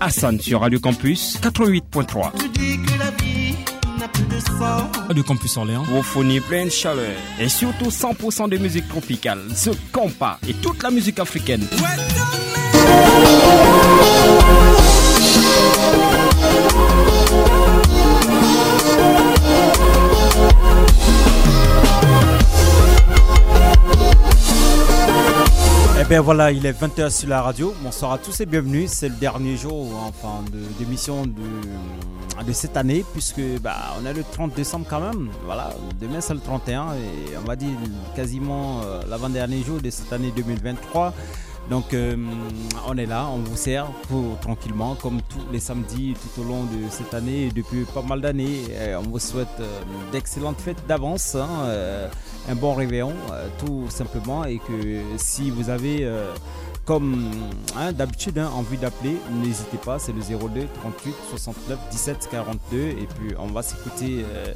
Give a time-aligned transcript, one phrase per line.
[0.00, 3.25] Hassan sur Radio Campus 88.3
[4.60, 4.88] Hein.
[5.08, 5.82] Ah, du campus Orléans.
[5.82, 10.90] Vous fournit pleine chaleur et surtout 100% de musique tropicale, ce compas et toute la
[10.90, 11.62] musique africaine.
[25.96, 27.74] Et eh ben voilà, il est 20h sur la radio.
[27.82, 28.84] Bonsoir à tous et bienvenue.
[28.86, 30.44] C'est le dernier jour enfin,
[30.78, 31.32] d'émission de,
[32.38, 35.30] Hein, de cette année, puisque bah, on est le 30 décembre quand même.
[35.46, 37.70] Voilà, demain c'est le 31 et on va dire
[38.14, 41.14] quasiment euh, l'avant-dernier jour de cette année 2023.
[41.70, 42.14] Donc euh,
[42.86, 46.64] on est là, on vous sert pour, tranquillement comme tous les samedis tout au long
[46.64, 48.62] de cette année depuis pas mal d'années.
[48.98, 49.80] On vous souhaite euh,
[50.12, 52.10] d'excellentes fêtes d'avance, hein,
[52.48, 53.14] un bon réveillon
[53.58, 56.06] tout simplement et que si vous avez
[56.86, 57.26] comme
[57.76, 62.76] hein, d'habitude, hein, envie d'appeler, n'hésitez pas, c'est le 02 38 69 17 42.
[62.76, 64.54] Et puis on va s'écouter euh,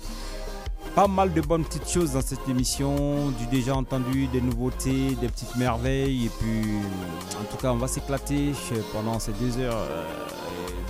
[0.94, 5.28] pas mal de bonnes petites choses dans cette émission, du déjà entendu, des nouveautés, des
[5.28, 6.26] petites merveilles.
[6.26, 6.62] Et puis
[7.40, 9.76] en tout cas, on va s'éclater euh, pendant ces deux heures.
[9.76, 10.04] Euh,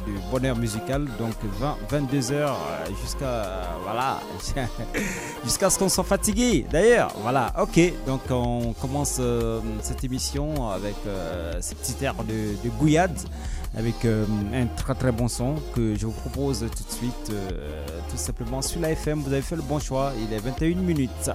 [0.07, 1.07] du bonheur musical.
[1.19, 2.51] Donc 20, 22h euh,
[3.03, 4.21] jusqu'à voilà,
[5.45, 7.13] jusqu'à ce qu'on soit fatigué d'ailleurs.
[7.23, 7.81] Voilà, ok.
[8.07, 13.17] Donc on commence euh, cette émission avec cette euh, ce petit de, de Gouillade
[13.77, 17.27] avec un très très bon son que je vous propose tout de suite
[18.11, 19.21] tout simplement sur la FM.
[19.21, 21.31] Vous avez fait le bon choix, il est 21 minutes.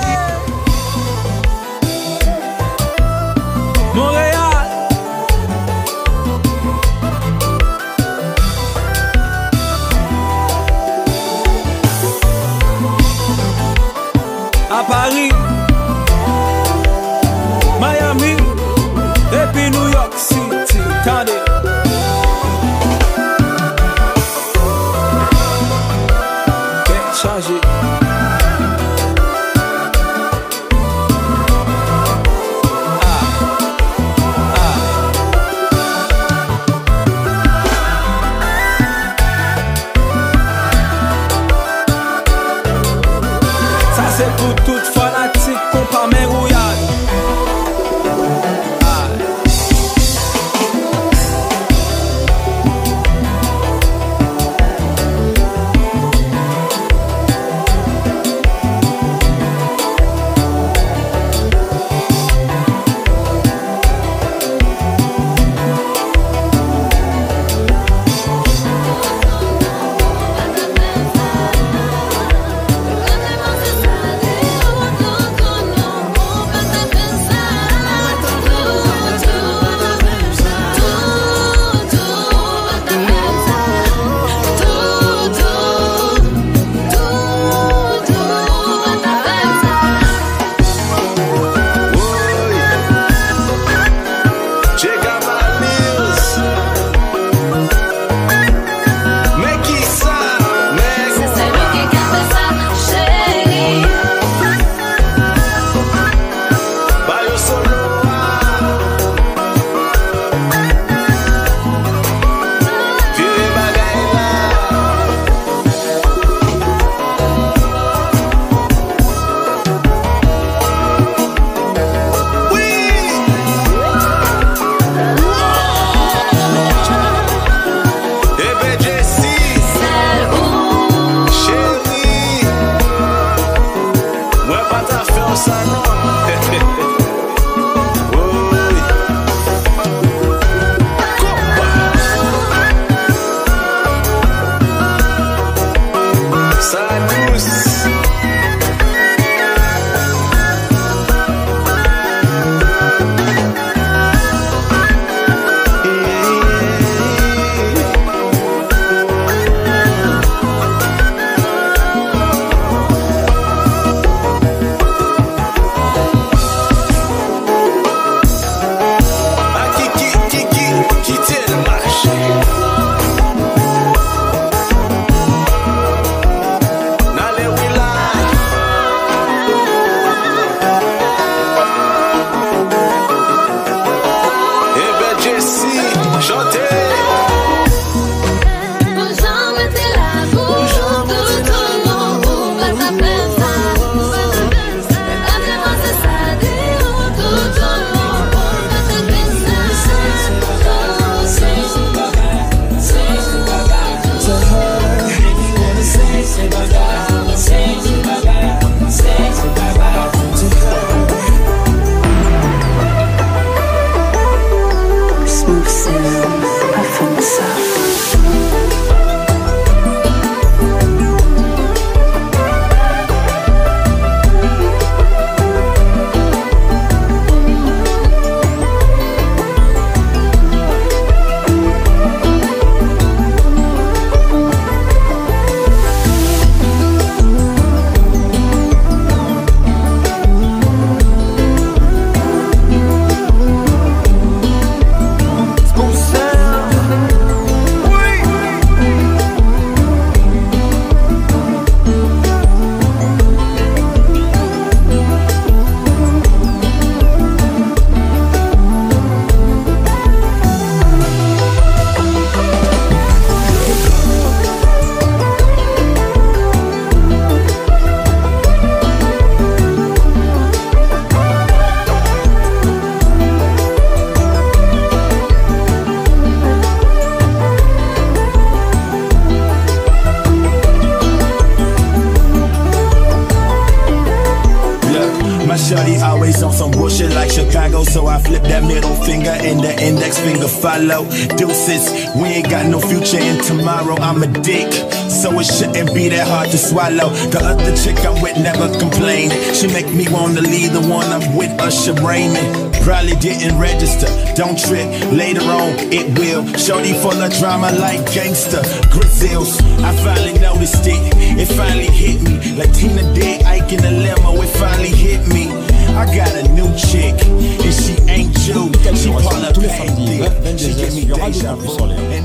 [290.91, 291.09] low.
[291.37, 291.85] Deuces,
[292.19, 293.95] we ain't got no future in tomorrow.
[294.03, 294.71] I'm a dick,
[295.11, 297.11] so it shouldn't be that hard to swallow.
[297.35, 299.33] The other chick I'm with never complained.
[299.57, 302.75] She make me wanna leave the one I'm with, Usher Raymond.
[302.83, 306.43] Probably didn't register, don't trip, later on it will.
[306.59, 308.63] Shorty full of drama like gangster.
[308.93, 311.01] Grizzles, I finally noticed it,
[311.39, 312.57] it finally hit me.
[312.57, 315.70] Latina did Ike in the limo, it finally hit me.
[315.97, 318.71] I got a new chick, and she ain't you.
[318.95, 320.23] She pull up anything.
[320.57, 321.23] She give me And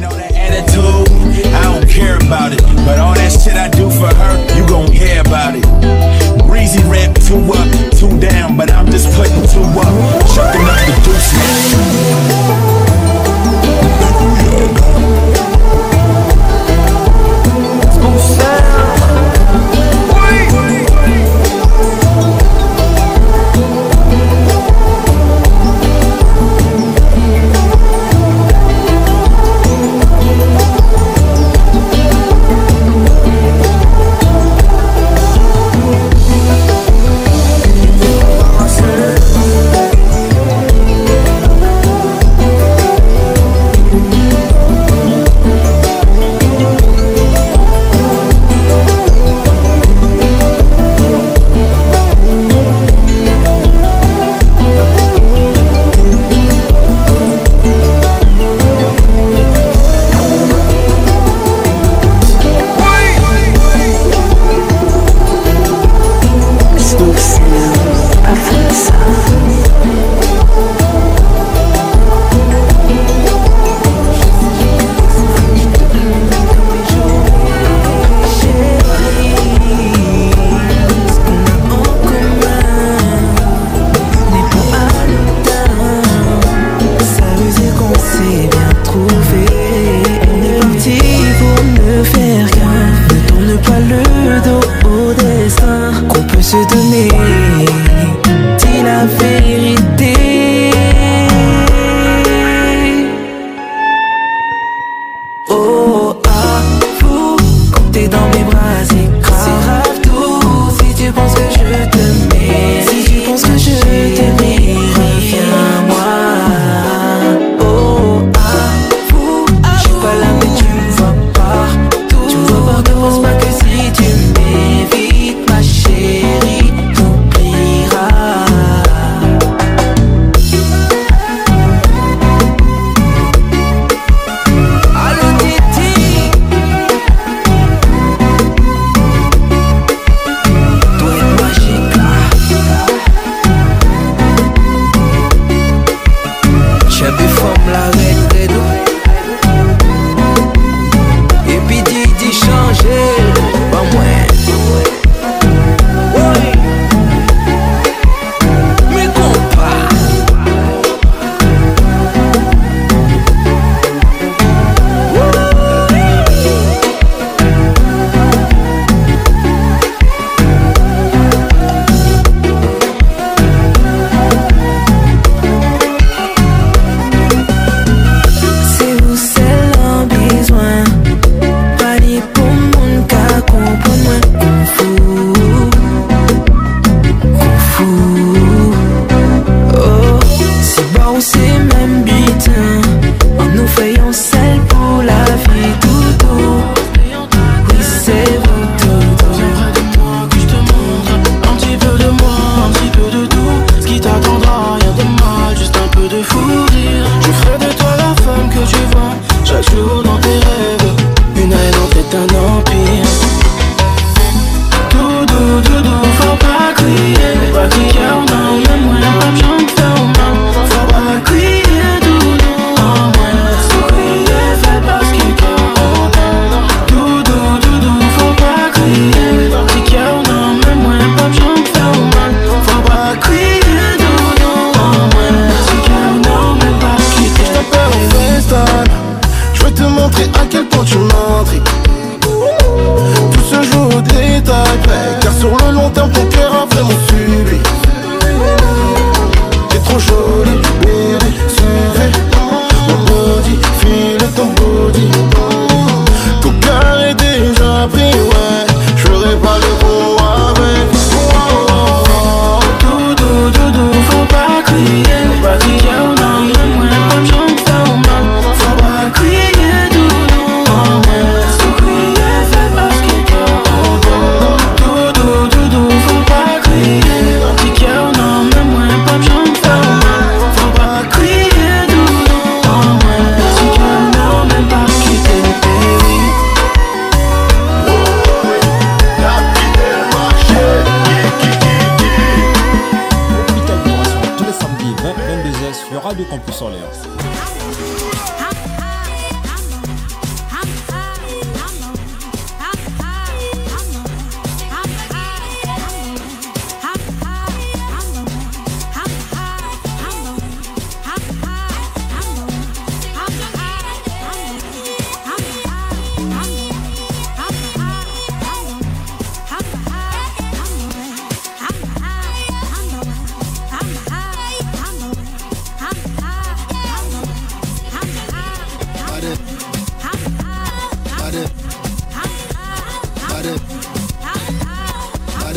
[0.06, 1.10] all that attitude,
[1.52, 2.62] I don't care about it.
[2.86, 5.64] But all that shit I do for her, you gon' care about it.
[6.46, 7.68] Breezy rap two up,
[8.00, 10.26] two down, but I'm just putting two up.
[10.30, 11.74] Chucking up the deuces.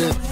[0.01, 0.28] it.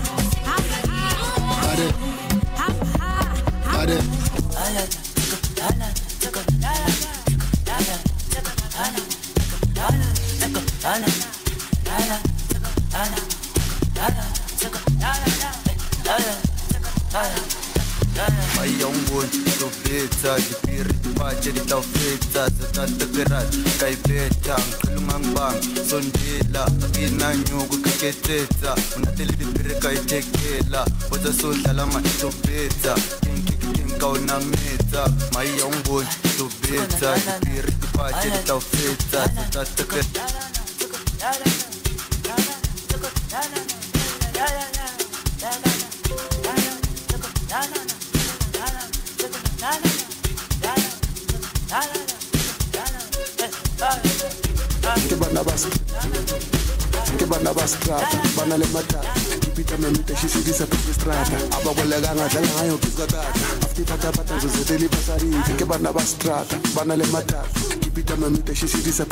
[66.28, 67.48] strata vana le matata
[67.88, 69.06] ipitama mita xixivisa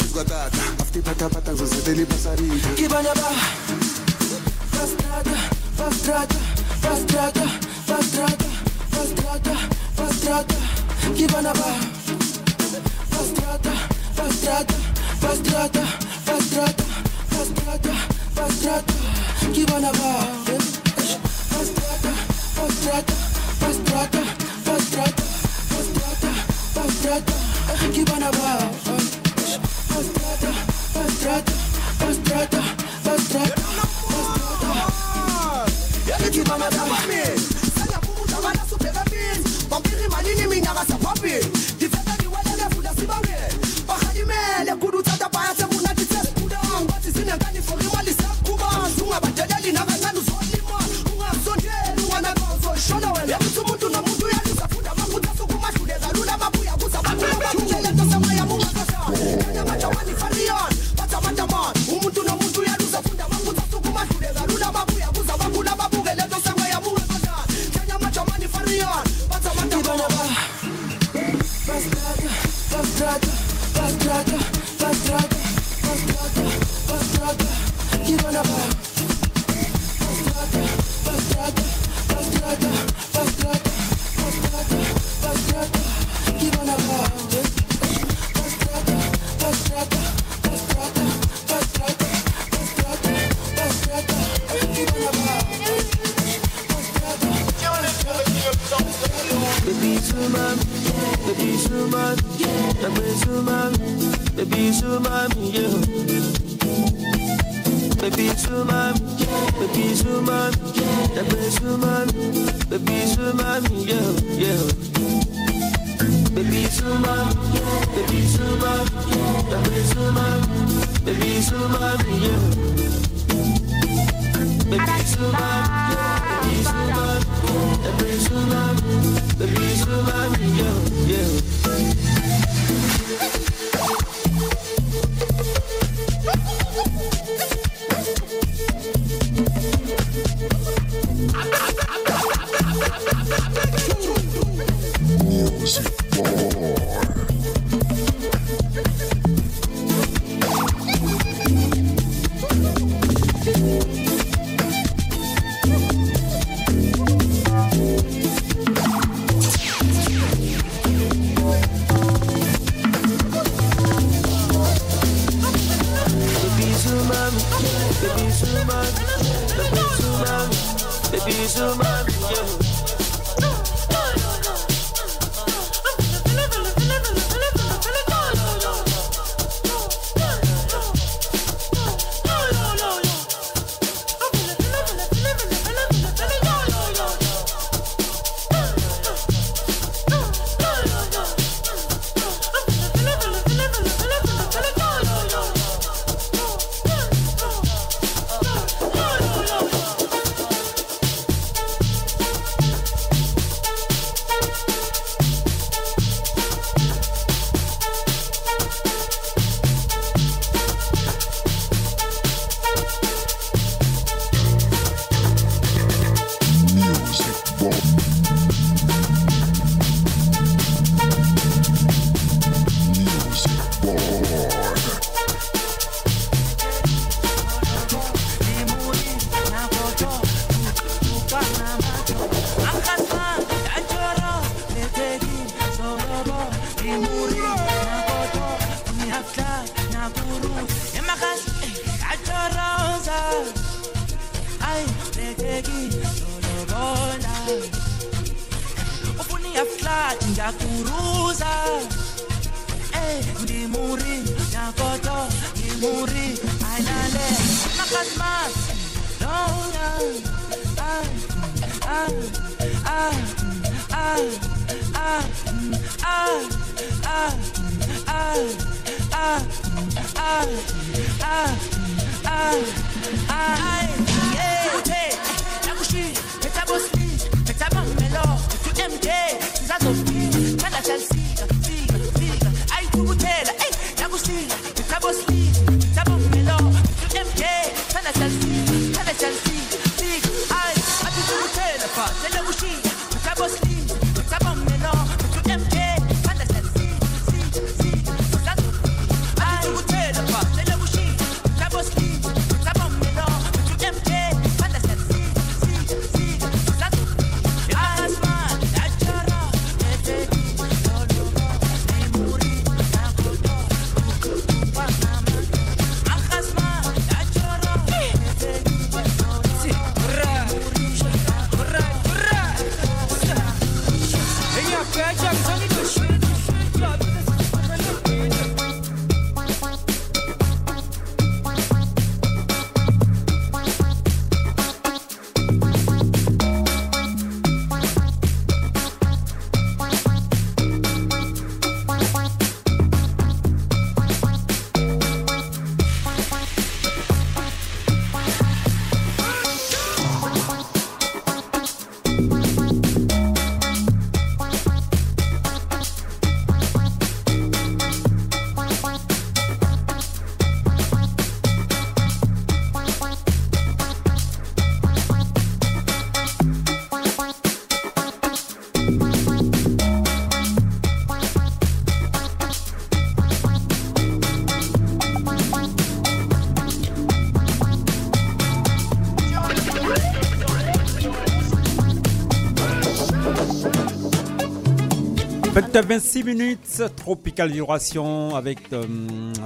[385.55, 388.83] 26 minutes, Tropical Duration avec euh,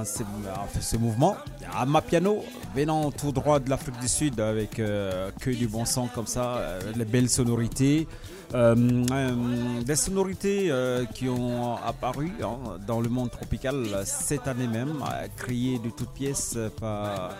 [0.04, 1.36] ce, mouvement.
[1.72, 2.44] À ma piano,
[2.74, 6.56] venant tout droit de l'Afrique du Sud avec euh, que du bon son comme ça,
[6.56, 8.08] euh, les belles sonorités.
[8.52, 10.72] des sonorités
[11.14, 12.56] qui ont apparu hein,
[12.88, 14.94] dans le monde tropical cette année même,
[15.36, 17.36] créées de toutes pièces par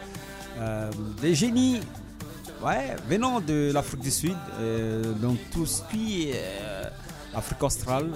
[1.20, 1.80] des génies
[3.08, 4.36] venant de l'Afrique du Sud.
[5.20, 6.42] donc tout ce qui est
[7.32, 8.10] Afrique australe,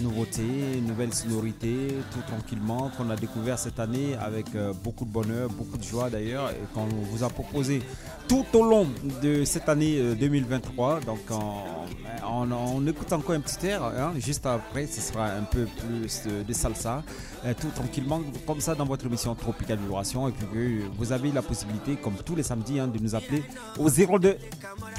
[0.00, 0.42] nouveauté,
[0.86, 5.76] nouvelle sonorité, tout tranquillement, qu'on a découvert cette année avec euh, beaucoup de bonheur, beaucoup
[5.76, 7.82] de joie d'ailleurs, et qu'on vous a proposé
[8.28, 8.86] tout au long
[9.22, 10.94] de cette année 2023.
[10.94, 15.64] Euh, Donc on, écoute encore un petit air, hein, juste après ce sera un peu
[15.66, 17.02] plus de salsa,
[17.44, 20.28] euh, tout tranquillement comme ça dans votre émission Tropical Vibration.
[20.28, 23.42] Et puis vous avez la possibilité, comme tous les samedis, hein, de nous appeler
[23.78, 24.36] au 02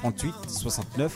[0.01, 1.15] 38 69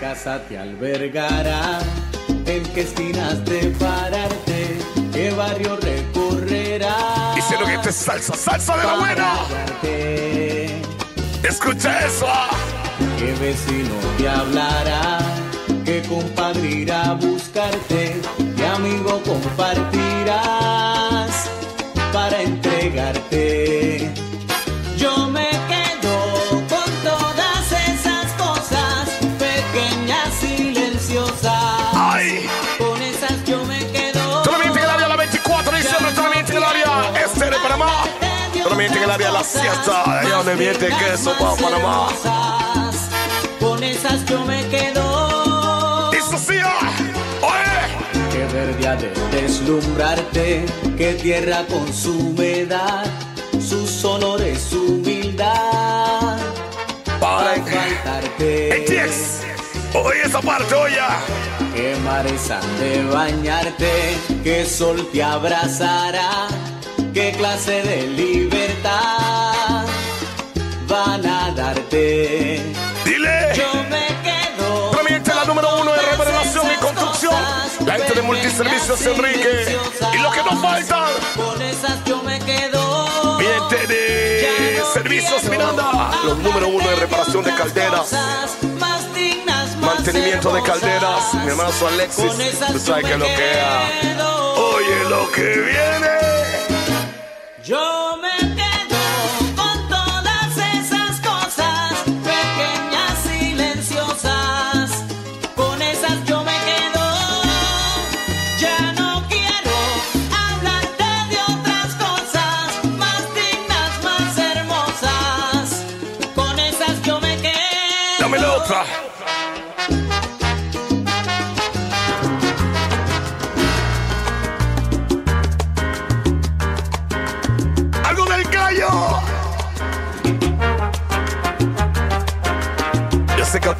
[0.00, 1.80] casa te albergará,
[2.46, 4.78] en qué esquinas de pararte,
[5.12, 7.32] qué barrio recorrerá.
[7.34, 9.34] Dice lo que salsa, salsa de la buena.
[11.42, 12.26] Escucha eso.
[13.18, 15.18] Qué vecino te hablará,
[15.84, 18.20] qué compadre irá a buscarte,
[18.56, 21.50] qué amigo compartirás
[22.12, 23.77] para entregarte.
[38.78, 40.22] miente que la vía la siesta.
[40.22, 42.08] ya me miente queso, pa' Panamá.
[43.58, 45.04] Con esas yo me quedo.
[46.14, 46.72] Y Sofía,
[47.42, 48.28] ¡Oye!
[48.30, 50.64] Qué verde de deslumbrarte,
[50.96, 53.04] qué tierra con su humedad,
[53.68, 56.36] sus olores, su humildad.
[57.20, 58.86] Para encantarte.
[59.94, 61.00] Oye esa parte, oye.
[61.74, 66.46] Qué mares de bañarte, qué sol te abrazará
[67.18, 69.84] ¿Qué clase de libertad
[70.86, 72.62] van a darte?
[73.04, 73.48] Dile.
[73.56, 74.92] Yo me quedo.
[75.04, 77.34] es la número uno de reparación y construcción.
[77.84, 79.76] La gente de multiservicios Enrique.
[80.14, 81.06] Y lo que nos falta.
[81.34, 83.36] Con esas yo me quedo.
[83.40, 86.12] Miente de servicios Miranda.
[86.24, 88.12] Los número uno de reparación de calderas.
[89.80, 91.34] mantenimiento de calderas.
[91.34, 92.24] Mi hermano Alexis.
[92.70, 93.60] Tú sabes que lo que
[94.56, 96.27] Oye, lo que viene.
[97.68, 98.07] Joe!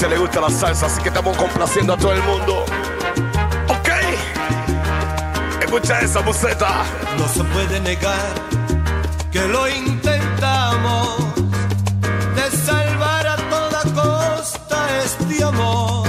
[0.01, 2.65] Este le gusta la salsa, así que estamos complaciendo a todo el mundo.
[3.67, 3.89] ¿Ok?
[5.61, 6.85] Escucha esa boceta.
[7.19, 8.27] No se puede negar
[9.33, 11.17] que lo intentamos
[12.37, 16.07] de salvar a toda costa este amor.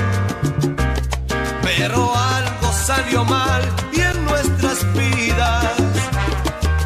[1.64, 5.66] Pero algo salió mal y en nuestras vidas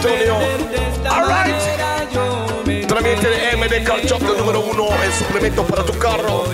[0.03, 0.35] Antonio.
[1.09, 2.87] Alright.
[2.87, 6.45] Tramite de MD Car Shop, el número uno el suplemento para tu carro.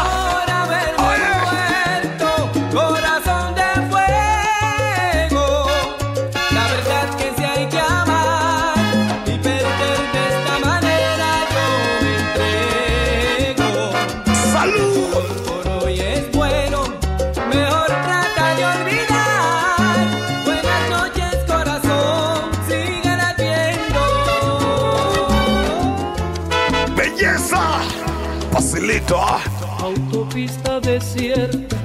[29.80, 31.76] Autopista desierta,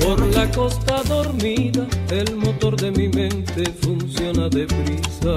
[0.00, 5.34] por la costa dormida, el motor de mi mente funciona deprisa.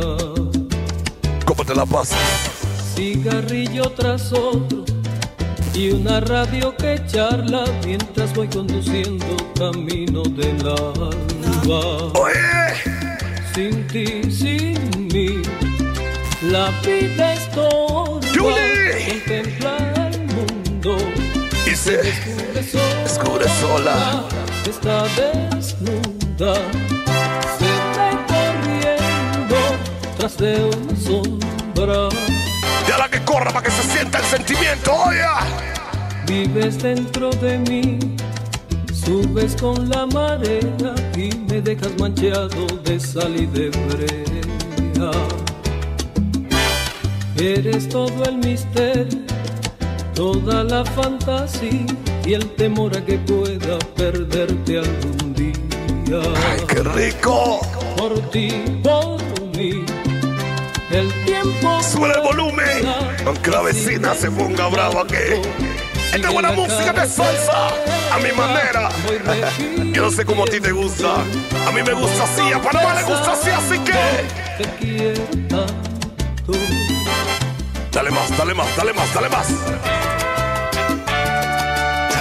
[1.44, 2.20] ¿Cómo te la pasas?
[2.96, 4.86] Cigarrillo tras otro
[5.74, 9.26] y una radio que charla mientras voy conduciendo
[9.58, 10.76] camino de la
[11.66, 12.92] ¡Oye!
[13.56, 15.42] Sin ti, sin mí,
[16.44, 17.88] la vida es toda.
[23.06, 24.28] Escubre sola.
[24.70, 26.56] Está desnuda,
[27.58, 27.70] se
[28.28, 29.56] corriendo
[30.18, 32.10] tras de una sombra.
[32.90, 34.92] Ya la que corra para que se sienta el sentimiento,
[36.26, 38.00] Vives dentro de mí,
[38.94, 40.60] subes con la marea
[41.16, 45.12] y me dejas manchado de sal y de brea.
[47.56, 49.27] Eres todo el misterio
[50.18, 51.86] toda la fantasía
[52.26, 55.54] y el temor a que pueda perderte algún día.
[56.48, 57.62] ¡Ay, qué rico!
[57.98, 58.50] Por ti,
[58.84, 59.22] por
[59.56, 59.86] mí,
[60.90, 61.80] el tiempo.
[61.84, 62.68] ¡Sube el volumen!
[63.28, 65.40] Aunque la vecina se ponga brava que.
[66.16, 67.68] Esta buena música de salsa,
[68.12, 68.90] a mi manera.
[69.94, 71.14] Yo no sé cómo a ti te gusta.
[71.68, 73.80] A mí me gusta así, a Panamá le gusta así, así
[74.80, 76.77] que.
[77.98, 79.48] Dale más, dale más, dale más, dale más.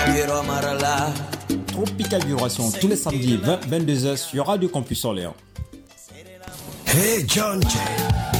[0.06, 1.12] Quiero amarla.
[1.66, 5.34] Tropical Vibration, tous les samedis 20-22h sur Radio Campus Orléans.
[6.86, 8.35] Hey John Jay.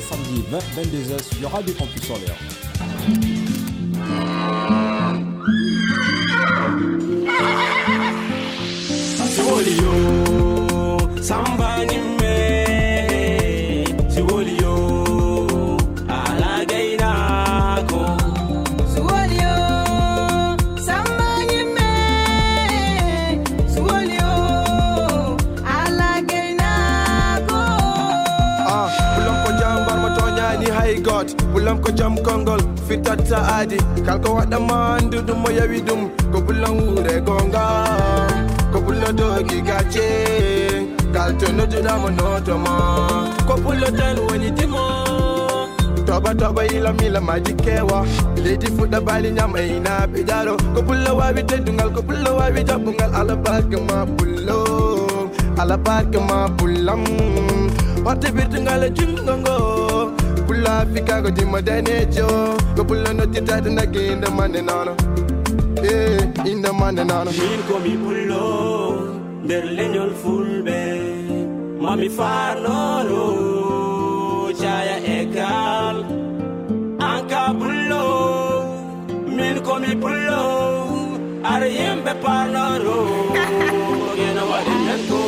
[0.00, 0.44] samedi
[0.74, 2.36] samedis 20-22h aura des Campus l'air.
[46.60, 47.98] ba ila mila maji kewa
[48.44, 50.20] lady fuda bali nyam ina be
[50.74, 54.60] ko pulla wa bi tedungal ko pulla wa bi jabungal ala barka ma pullo
[55.56, 57.04] ala barka ma pullam
[58.04, 59.56] wate birtungala jingongo
[60.46, 62.28] pulla fika ko dimma danejo
[62.76, 64.92] ko pulla no titata nage inda mane nana
[65.90, 68.42] eh inda mane nana min ko mi pullo
[69.48, 70.80] der leñol fulbe
[71.82, 73.49] mami farnolo
[79.70, 81.40] call me below.
[81.44, 82.98] I remember Panaro.
[84.20, 85.20] You know what I meant to.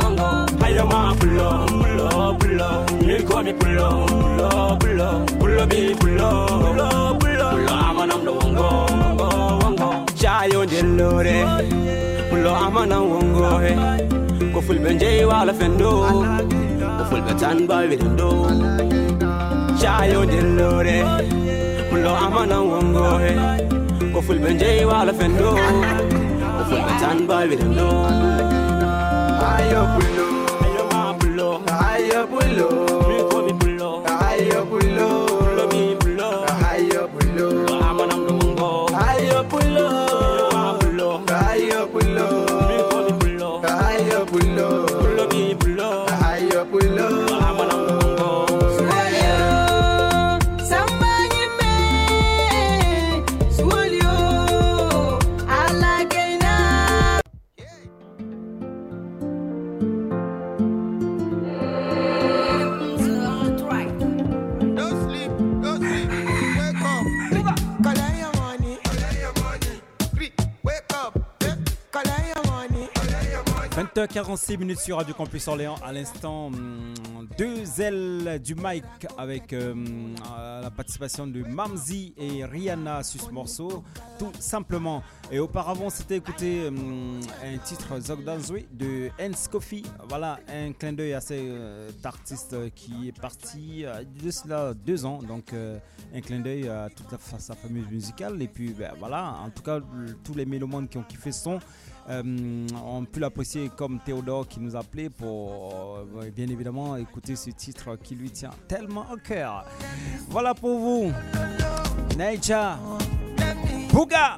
[0.00, 0.24] wango
[0.64, 4.80] Ayo ma pull up, pull up, pull up Me call me pull up, pull up,
[4.80, 5.70] pull up Pull up
[7.18, 11.38] do wango, wango, wango Chayo delore
[12.30, 13.74] Pull ama aman am wango he
[14.54, 16.61] Koful benjei wala fendo Allah
[17.12, 18.28] Full fulgatan balbidin do
[19.82, 20.96] shayo dillore
[21.90, 23.32] mulo amana wongohe
[24.14, 27.90] ko fulben jey wala fendo ko fulgatan balbidin do
[29.50, 30.26] ayo pulo
[30.64, 31.50] ayo ma pulo
[31.92, 32.70] ayo pulo
[74.06, 75.76] 46 minutes sur Radio Campus Orléans.
[75.84, 76.94] À l'instant, hum,
[77.38, 78.82] deux ailes du mic
[79.16, 83.84] avec hum, euh, la participation de Mamzi et Rihanna sur ce morceau,
[84.18, 85.02] tout simplement.
[85.30, 89.58] Et auparavant, c'était écouter hum, un titre euh, Zogdanzui de Hans
[90.08, 93.84] Voilà, un clin d'œil à cet euh, artiste qui est parti
[94.22, 95.20] de cela deux ans.
[95.22, 95.52] Donc,
[96.14, 97.06] un clin d'œil à toute
[97.38, 98.40] sa fameuse musicale.
[98.42, 99.78] Et puis, ben, voilà, en tout cas,
[100.24, 101.60] tous les mélomanes qui ont kiffé son.
[102.08, 107.50] Euh, on peut l'apprécier comme Théodore qui nous appelait pour euh, bien évidemment écouter ce
[107.50, 109.64] titre qui lui tient tellement au cœur.
[110.28, 111.12] Voilà pour vous,
[112.18, 112.78] Nature
[113.92, 114.36] Bouga.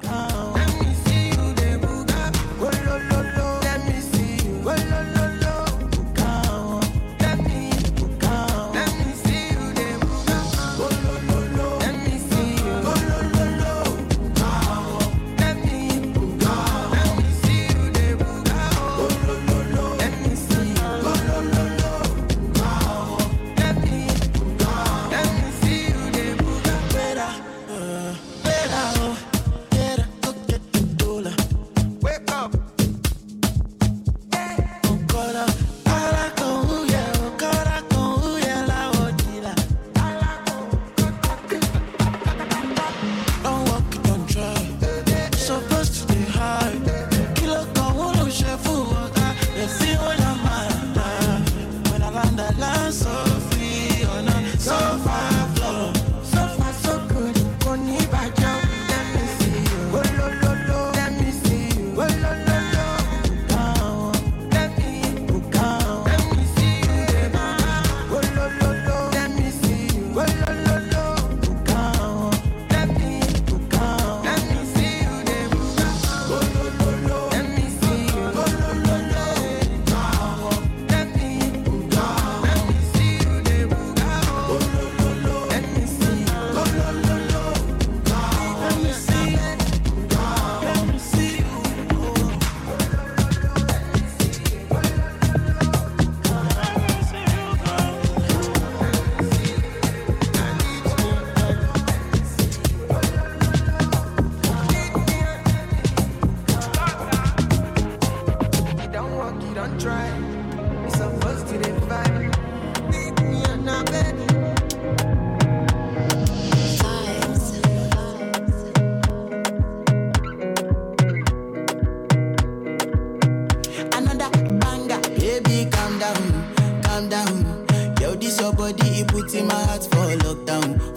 [126.91, 127.65] Calm down.
[127.99, 130.94] Yo, this your body, it puts in my heart for lockdown.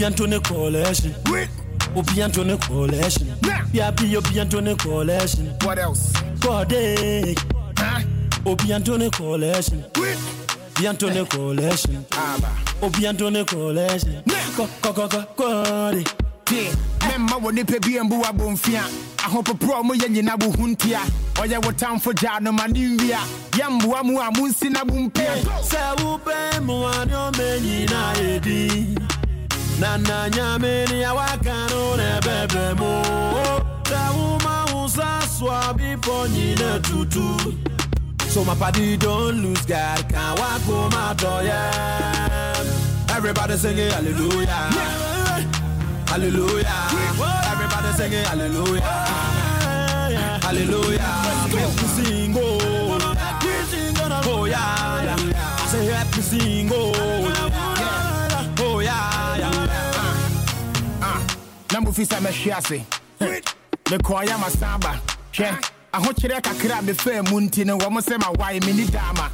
[0.00, 1.14] be Antony coalition.
[1.94, 3.34] We'll be Antony coalition.
[3.72, 5.54] Yeah, be your be Antony coalition.
[5.62, 6.12] What else?
[6.40, 7.34] God, eh.
[8.44, 9.84] We'll be Antony coalition.
[10.78, 12.06] Be Antony coalition.
[12.80, 14.22] We'll be Antony coalition.
[14.56, 16.74] Go, go, go, go, go.
[17.00, 18.82] mɛmma wɔ nnipa bi ambu abɔmfia
[19.24, 21.00] ahopoporɔ a moyɛ nyina bohu ntia
[21.34, 23.18] ɔyɛ wo tamfo gyaa nomane nwia
[23.52, 25.32] yɛmmoa mu a monsi na bompia
[25.68, 28.99] sɛ wopɛ mmoa ne ɔmɛ nyinaa edi
[29.80, 32.92] na nna anya mmiri ya wakano n'ebebe mụ
[33.88, 37.24] tewumawusa sụọ bifo nyina tutu
[38.32, 44.60] so my party don't lose God can not walk home out yeah everybody it, hallelujah
[46.12, 46.80] hallelujah
[47.52, 48.98] everybody sing it, hallelujah
[50.44, 51.12] hallelujah
[51.54, 53.00] make me sing oh
[54.32, 55.56] oh yeah, yeah.
[55.72, 56.79] say happy sing oh
[61.84, 62.84] bufi sɛ mɛhwe ase
[63.90, 65.00] mekɔɔyɛ masan ba
[65.32, 69.30] hwɛ ahokyerɛ kakra a mefaa mu nti no wɔm sɛ mawae menni daama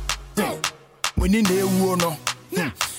[1.16, 2.16] muni na ewuo no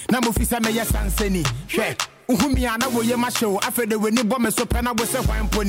[0.09, 1.97] na mofi sɛ mɛyɛ sansani hwɛ
[2.29, 5.05] wohumi a na woyɛ mahyɛ wo afei de w'ani bɔ me so pɛ na wo
[5.05, 5.63] sɛ hwan mpo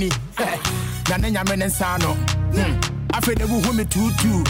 [1.08, 2.14] na ne nyame ne nsa no
[3.14, 4.44] afei de wohu me tuutuu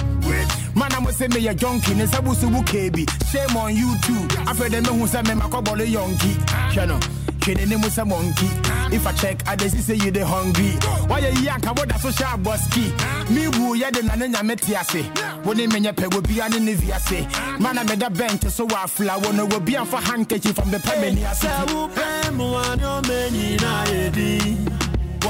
[0.74, 4.70] mana mo junkie meyɛ jonki ne nsa busu wo keebi shame on you too afei
[4.70, 6.34] de mehu sɛ memakɔbɔle yɔnki
[6.72, 6.98] hwɛ no
[7.40, 10.70] hwɛ n'anim sɛ mɔnki if I check, I just say you the hungry.
[11.08, 12.90] Why you yank about that social boski?
[13.32, 15.04] Me woo, yeah, the nana metiase.
[15.44, 17.26] When they menya peg will be an inviase.
[17.60, 19.30] Man, I made a bent so I flower.
[19.34, 21.20] No, will be on for handkerchief from the permanent.
[21.20, 21.44] What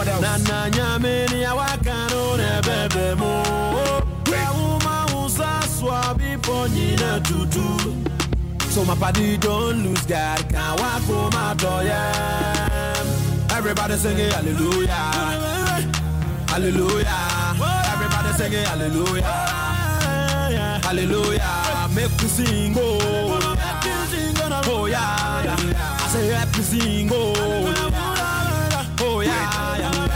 [0.06, 0.20] else?
[0.20, 3.42] Nana nyamini ya wakano oh, nebebe mo
[4.30, 5.48] Weuma usa
[5.78, 7.94] swabi ponyina tutu
[8.70, 12.97] So my body don't lose God Can't walk for my door, yeah
[13.59, 14.94] Everybody sing it, hallelujah.
[16.46, 17.64] Hallelujah.
[17.92, 19.22] Everybody sing it, hallelujah.
[20.84, 21.88] Hallelujah.
[21.92, 23.56] Make me sing, oh.
[24.70, 27.74] Oh yeah, I say happy sing, oh.
[29.00, 30.06] Oh yeah,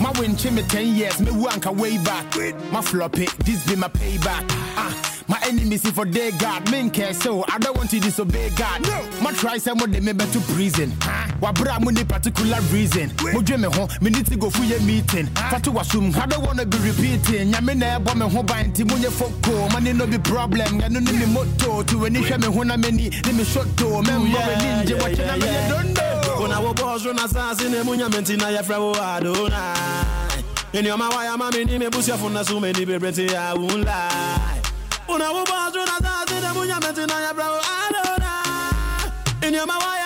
[0.00, 2.26] My win me 10 years, me wanka way back.
[2.72, 4.44] My floppy, this be my payback.
[4.76, 5.16] Ah.
[5.28, 8.82] My enemies see for day God, men care so I don't want to disobey God.
[8.82, 9.08] No.
[9.22, 10.90] My try some of them me to prison.
[11.02, 14.62] Ah wabra mu ni particular reason mo dwe me ho me ni ti go fu
[14.64, 18.72] ye meeting fatu wasum i don't wanna be repeating nyame na ebo me ho ban
[18.72, 22.18] ti munye foko money no be problem ya no ni me moto to we ni
[22.18, 25.26] hwe me ho na me ni ni me shot do me mo me ninje wacha
[25.26, 28.62] na me don't know when i wo boss run assassin e munya menti na ya
[28.62, 30.26] frawo adonai
[30.70, 34.60] Any of my wire, mommy, ni me busia funa so many baby, I won't lie.
[35.08, 39.42] Una wo boss run assassin e munya menti na ya frawo adonai.
[39.42, 39.97] Any of my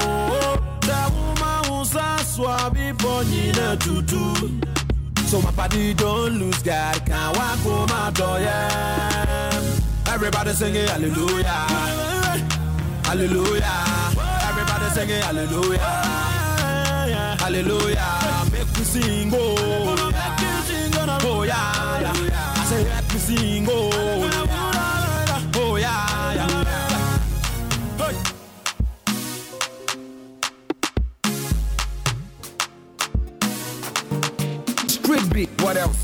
[0.82, 4.50] Sa uma usa swabi ponyina tutu.
[5.30, 9.73] So my body don't lose God, can't walk on my door, yeah.
[10.14, 11.50] Everybody singing hallelujah.
[13.04, 13.84] Hallelujah.
[14.48, 15.78] Everybody singing hallelujah.
[17.42, 18.20] Hallelujah.
[18.52, 19.38] Make me sing, oh.
[21.24, 22.00] Oh, yeah.
[22.00, 22.12] yeah.
[22.32, 23.92] I say, make me sing, oh.
[25.56, 26.36] Oh, yeah.
[26.36, 26.64] yeah.
[34.62, 34.86] Hey.
[34.96, 36.03] Street beat, what else?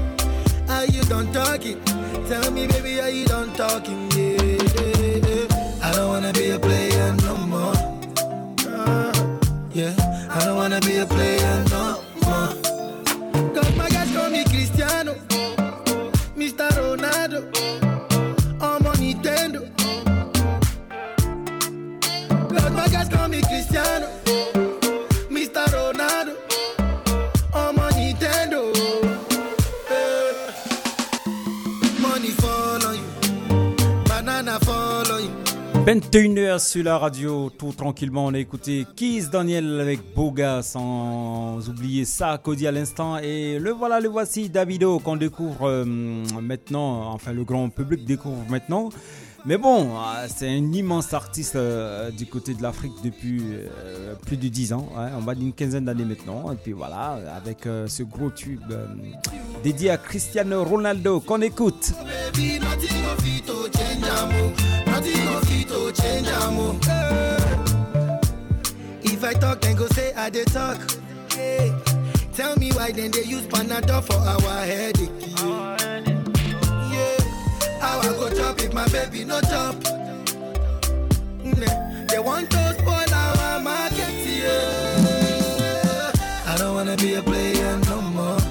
[0.71, 1.79] how you done talking?
[2.29, 3.99] Tell me, baby, how you done talking?
[4.15, 5.87] Yeah, yeah, yeah.
[5.87, 7.77] I don't wanna be a player no more.
[9.79, 9.93] Yeah,
[10.35, 11.83] I don't wanna be a player no
[12.25, 12.49] more.
[13.55, 15.13] Cause my guys call me Cristiano,
[16.41, 16.65] Mr.
[16.79, 17.39] Ronaldo.
[35.85, 42.05] 21h sur la radio, tout tranquillement, on a écouté Kiss Daniel avec Boga, sans oublier
[42.05, 43.17] ça, Cody à l'instant.
[43.17, 45.83] Et le voilà, le voici, Davido, qu'on découvre euh,
[46.39, 48.89] maintenant, enfin le grand public découvre maintenant.
[49.43, 53.41] Mais bon, euh, c'est un immense artiste euh, du côté de l'Afrique depuis
[54.27, 56.51] plus de 10 ans, hein, on va d'une quinzaine d'années maintenant.
[56.51, 58.61] Et puis voilà, avec ce gros tube
[59.63, 61.91] dédié à Cristiano Ronaldo qu'on écoute.
[64.17, 64.29] am.
[64.85, 66.57] Nothing go fit to change am.
[66.95, 67.37] Eh.
[69.03, 70.79] If I talk, then go say I dey talk.
[71.31, 71.73] Hey,
[72.33, 75.11] tell me why then they use Panadol for our headache?
[76.93, 77.21] Yeah,
[77.79, 79.75] how I go chop if my baby no chop?
[82.11, 86.11] They want to spoil our market, yeah.
[86.51, 88.41] I don't wanna be a player no more.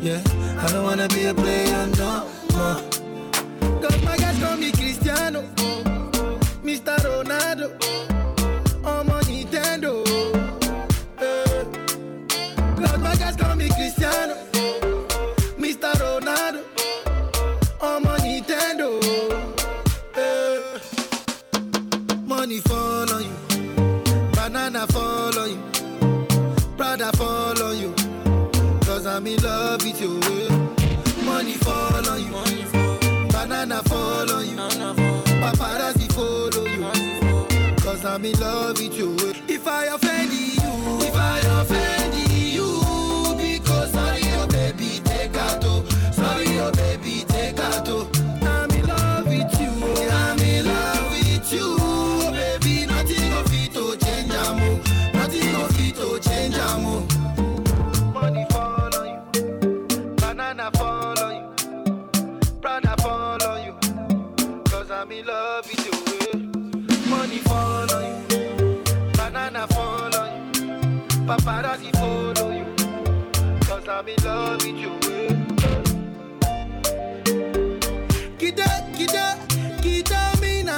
[0.00, 0.20] Yeah,
[0.62, 1.63] I don't wanna be a player.
[29.26, 30.18] I'm in love with you.
[30.20, 31.24] Eh.
[31.24, 33.26] Money fall on you.
[33.32, 34.54] Banana fall on you.
[35.40, 37.74] Paparazzi follow you.
[37.76, 39.16] Cause I'm in love with you.
[39.48, 39.53] Eh.
[71.26, 72.66] Paparazzi follow you.
[73.60, 74.92] Cause I'm in love with you.
[78.36, 79.26] Kita, kita,
[79.80, 80.76] kita mina.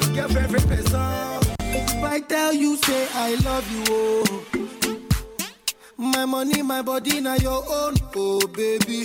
[0.00, 1.44] Look your favorite person.
[1.68, 4.44] If I tell you, say I love you, oh.
[5.98, 9.04] My money, my body, now your own, oh baby.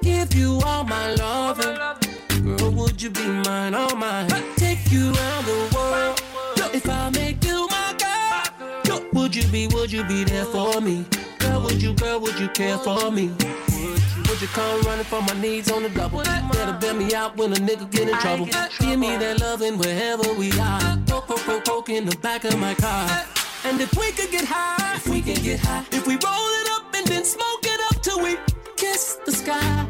[0.00, 1.76] give you all my loving,
[2.56, 4.30] girl, would you be mine, all oh mine?
[9.54, 11.04] baby, would you be there for me?
[11.38, 13.26] Girl, would you, girl, would you care for me?
[14.28, 16.22] Would you come running for my needs on the double?
[16.24, 18.46] Better bail me out when a nigga get in trouble.
[18.80, 20.80] Give me that loving wherever we are.
[21.06, 23.08] Poke, poke, poke, poke in the back of my car.
[23.64, 26.66] And if we could get high, if we could get high, if we roll it
[26.74, 28.36] up and then smoke it up till we
[28.76, 29.86] kiss the sky.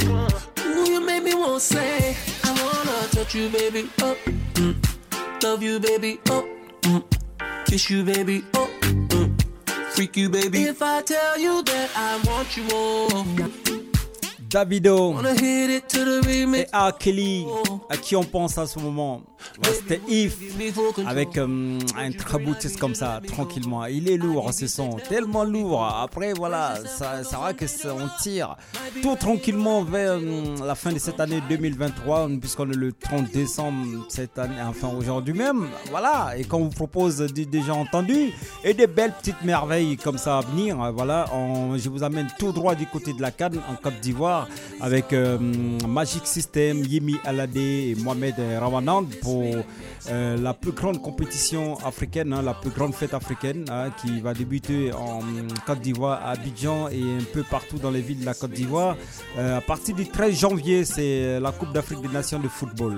[0.66, 2.14] Ooh, you made me want to say,
[2.46, 4.14] I wanna touch you, baby, oh,
[4.54, 5.42] mm.
[5.42, 6.46] love you, baby, oh,
[6.82, 7.02] mm.
[7.64, 9.03] kiss you, baby, oh.
[9.94, 10.64] freak baby.
[10.64, 12.64] If I tell you that I want you
[16.60, 17.46] et Kelly,
[17.90, 19.22] à qui on pense à ce moment
[19.62, 20.38] c'était If
[21.06, 23.84] avec euh, un traboutis comme ça, tranquillement.
[23.86, 25.84] Il est lourd ce son, tellement lourd.
[25.84, 28.56] Après, voilà, ça, ça va que on tire
[29.02, 34.06] tout tranquillement vers euh, la fin de cette année 2023, puisqu'on est le 30 décembre
[34.08, 35.66] cette année, enfin aujourd'hui même.
[35.90, 38.32] Voilà, et qu'on vous propose Des déjà entendu
[38.64, 40.76] et des belles petites merveilles comme ça à venir.
[40.94, 41.26] Voilà,
[41.76, 44.48] je vous amène tout droit du côté de la Cannes en Côte d'Ivoire
[44.80, 45.38] avec euh,
[45.86, 49.33] Magic System, Yemi Alade et Mohamed Rawanand pour
[50.10, 54.34] euh, la plus grande compétition africaine, hein, la plus grande fête africaine hein, qui va
[54.34, 55.20] débuter en
[55.66, 58.96] Côte d'Ivoire, à Abidjan et un peu partout dans les villes de la Côte d'Ivoire.
[59.38, 62.96] Euh, à partir du 13 janvier, c'est la Coupe d'Afrique des Nations de football.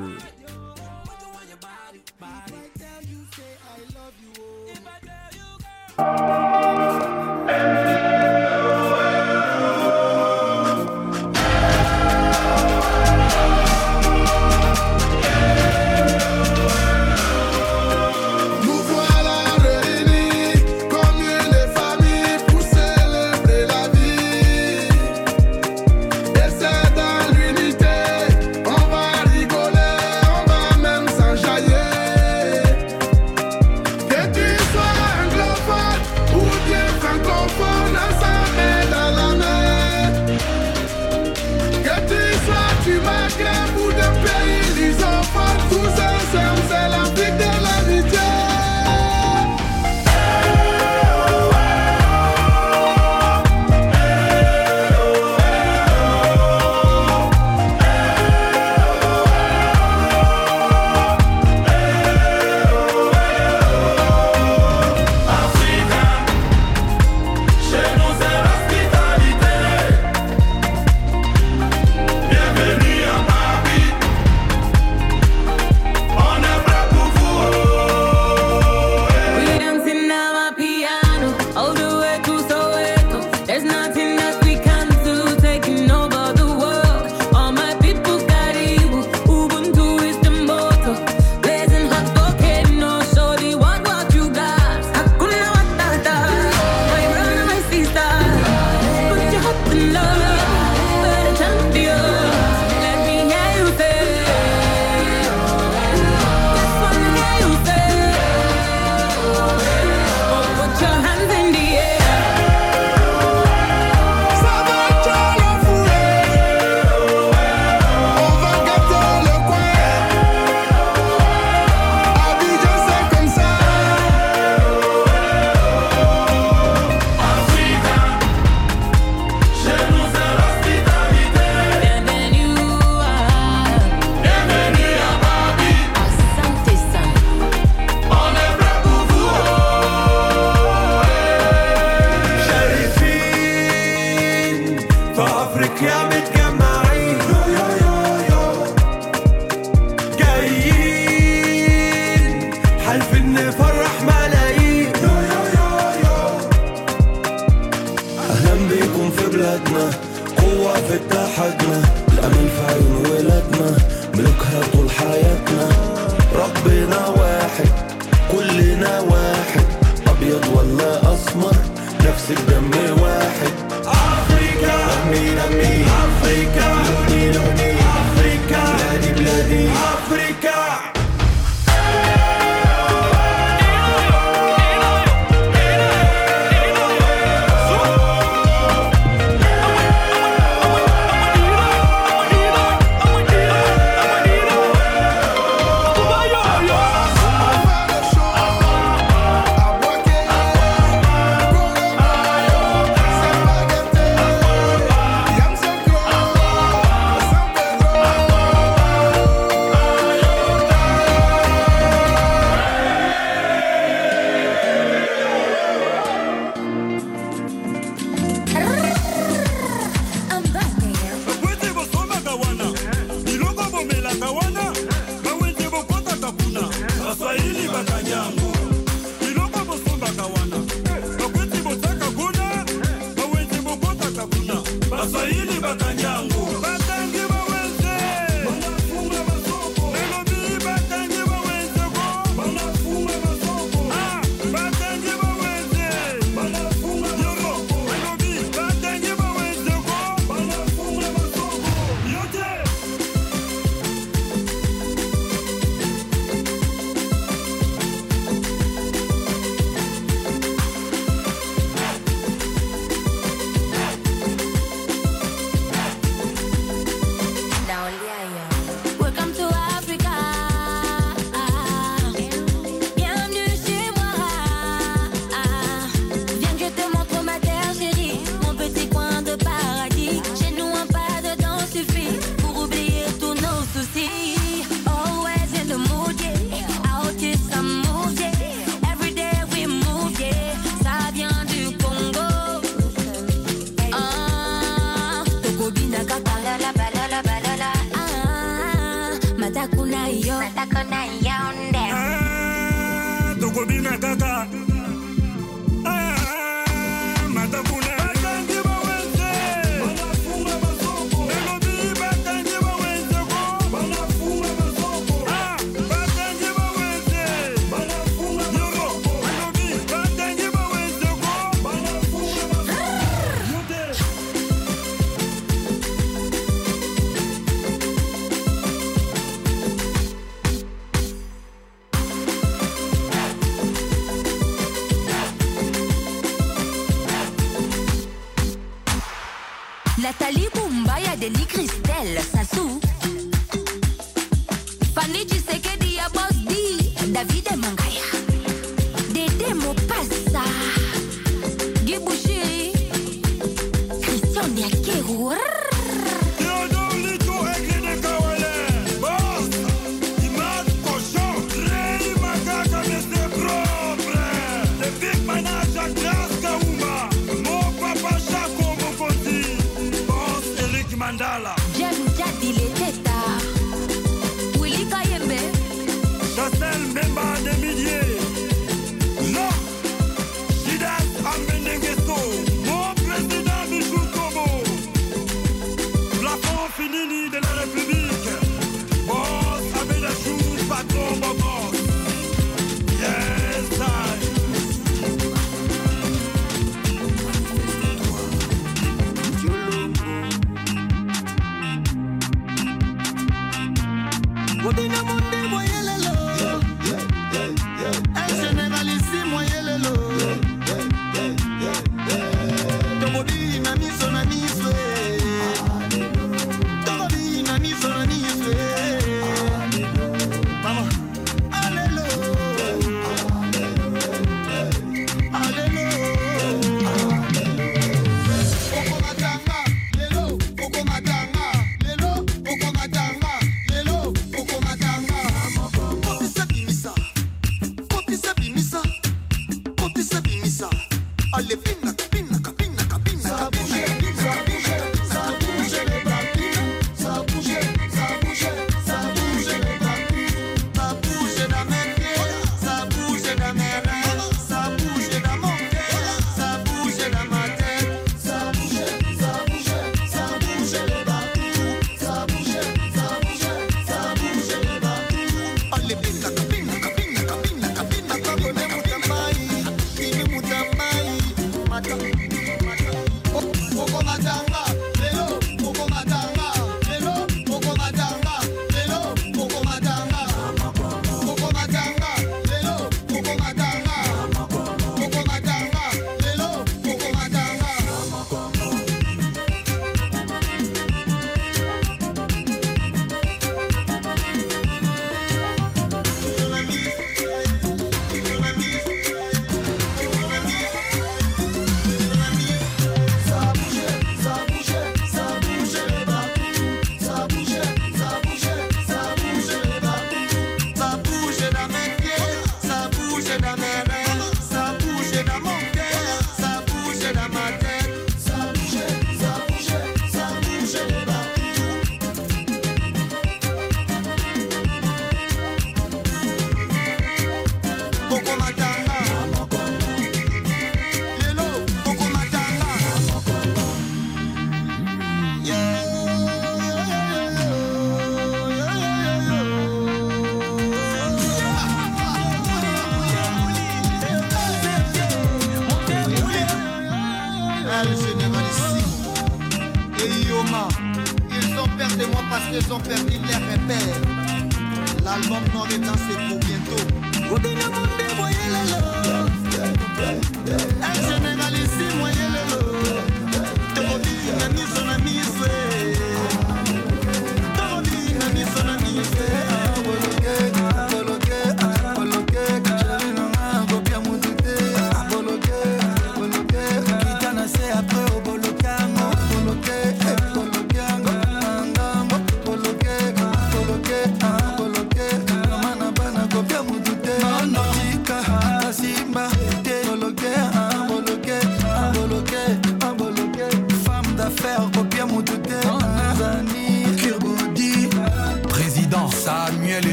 [355.27, 355.66] ¡Burr!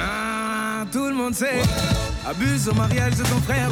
[0.00, 1.62] Ah, tout le monde sait.
[2.28, 3.70] Abuse au mariage de ton frère.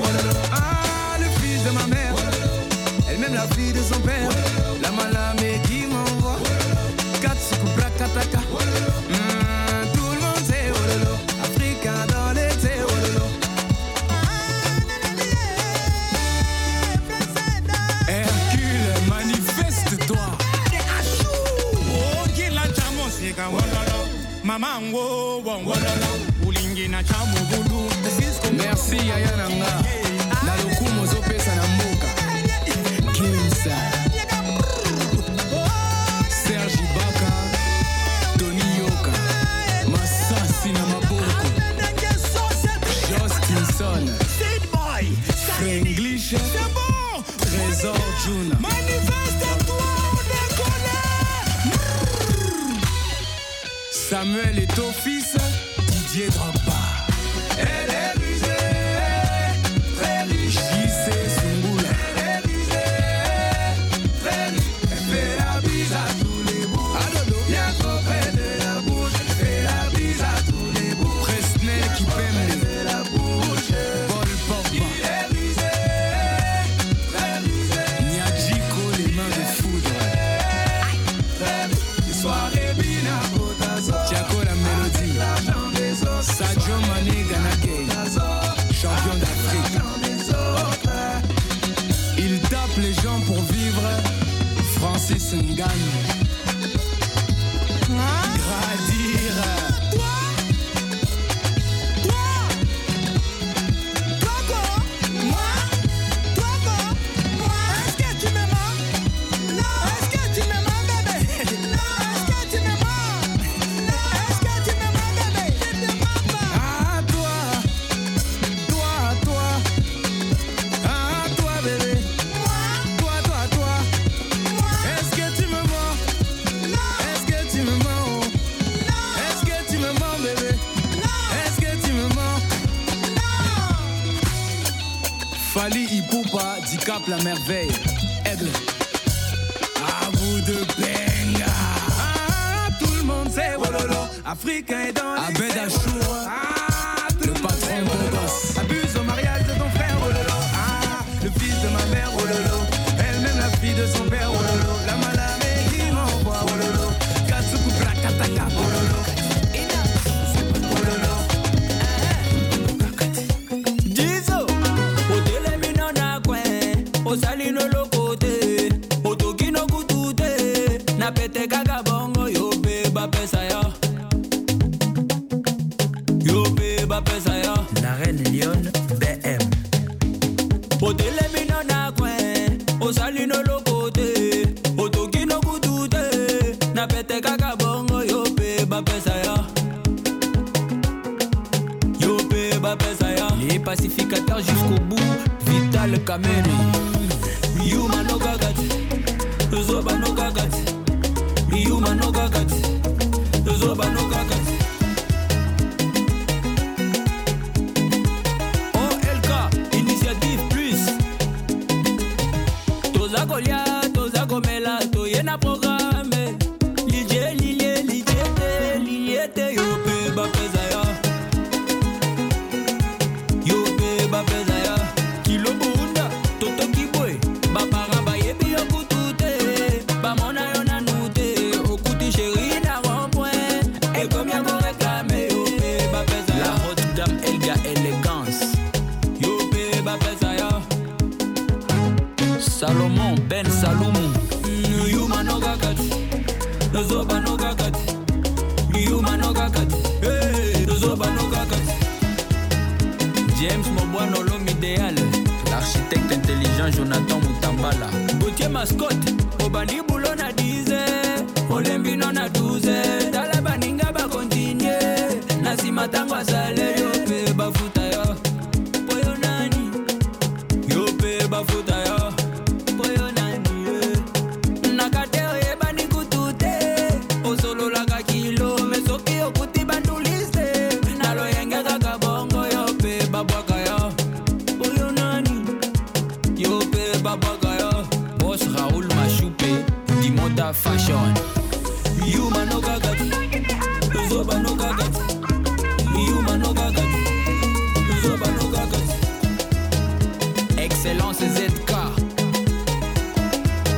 [300.65, 301.73] Excellence ZK.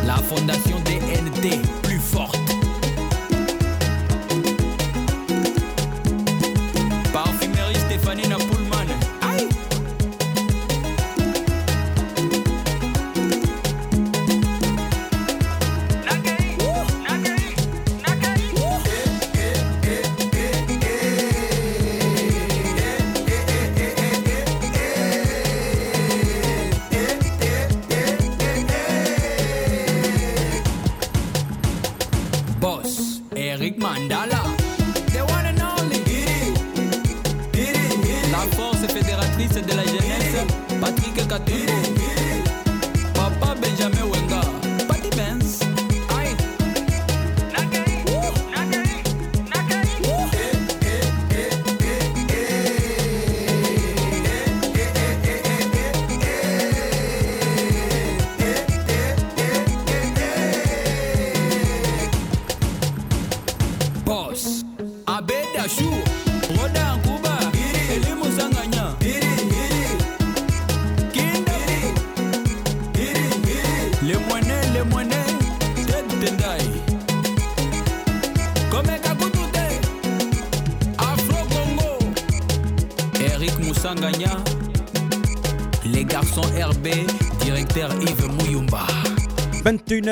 [0.04, 2.43] La fondation DNT, plus forte.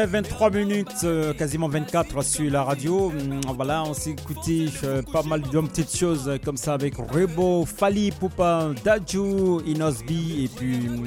[0.07, 3.11] 23 minutes, euh, quasiment 24 sur la radio.
[3.11, 7.65] Mm, voilà, on s'est écouté euh, pas mal de petites choses comme ça avec Rebo,
[7.65, 11.05] Fali, Poupa, Daju Inosbi et puis mm,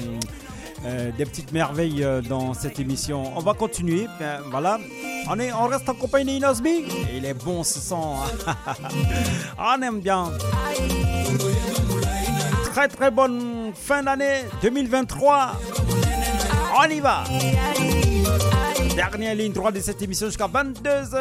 [0.86, 3.24] euh, des petites merveilles dans cette émission.
[3.36, 4.78] On va continuer, ben, voilà.
[5.28, 6.84] On, est, on reste en compagnie d'Inosbi.
[7.16, 8.14] Il est bon ce son.
[8.46, 8.74] Hein.
[9.78, 10.30] on aime bien.
[12.72, 15.52] Très très bonne fin d'année 2023.
[16.86, 17.24] On y va.
[18.96, 21.16] Dernière ligne droite de cette émission jusqu'à 22h.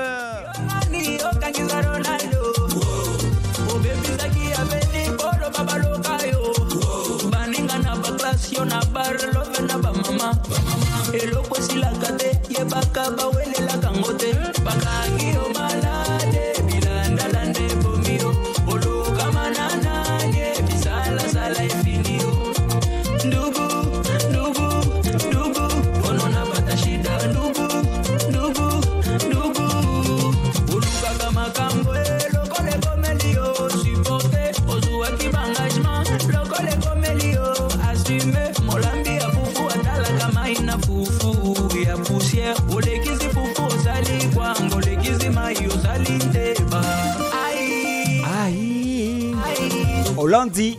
[50.45, 50.77] lundi.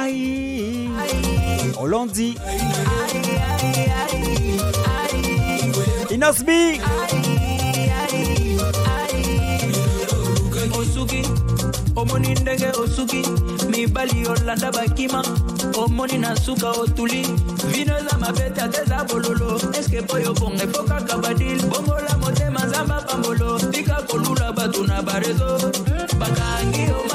[0.00, 0.88] Aïe.
[1.80, 2.34] Au lundi.
[6.10, 6.50] Innoss'B.
[10.78, 11.22] Osuki,
[11.96, 13.22] omoni ndenge osuki,
[13.68, 15.22] mibali olanda bakima,
[15.78, 17.22] omoni na suka otuli,
[17.68, 22.64] vino eza mabete ate eza bololo, eske mpo yo bonga efo kaka badil, bongola motema
[22.64, 25.58] nzamba pambolo, tika kolula bato na barezo,
[26.18, 27.07] bakangi yo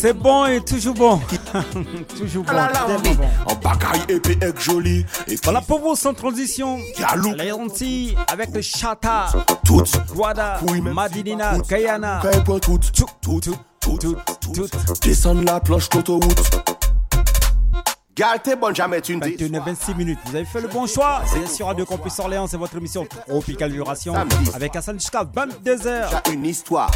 [0.00, 1.20] C'est bon et toujours bon.
[2.18, 2.70] toujours ah
[3.02, 5.04] bon, En bagaille épée et joli.
[5.28, 6.78] Et voilà pour vous sans transition.
[6.98, 7.34] Galou,
[7.78, 9.26] Les avec le Chata.
[9.62, 9.94] Toutes.
[10.10, 10.58] Guada.
[10.94, 11.58] Madinina.
[11.68, 12.22] Guyana.
[12.62, 12.92] Toutes.
[13.20, 13.48] Toutes.
[13.78, 14.16] Toutes.
[14.42, 15.00] Toutes.
[15.02, 16.50] Descends la planche d'autoroute.
[18.16, 19.36] Gal, bonne, jamais tu ne dis.
[19.52, 21.20] 26 minutes, vous avez fait le bon choix.
[21.26, 24.14] C'est sur Radio Campus Orléans, c'est votre émission Tropical Duration.
[24.54, 26.32] Avec Hassan Chka, 22h.
[26.32, 26.90] Une histoire.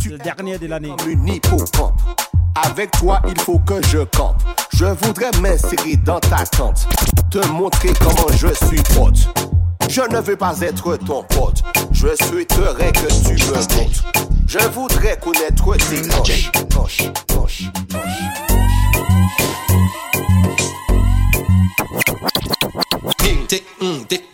[0.00, 0.90] Tu le dernier de l'année.
[1.48, 2.02] Comme camper.
[2.70, 4.42] Avec toi, il faut que je campe.
[4.74, 6.86] Je voudrais m'insérer dans ta tente.
[7.30, 9.34] Te montrer comment je suis pote.
[9.88, 11.62] Je ne veux pas être ton pote.
[11.92, 14.04] Je souhaiterais que tu me montes.
[14.46, 16.10] Je voudrais connaître tes
[16.76, 17.10] hanches.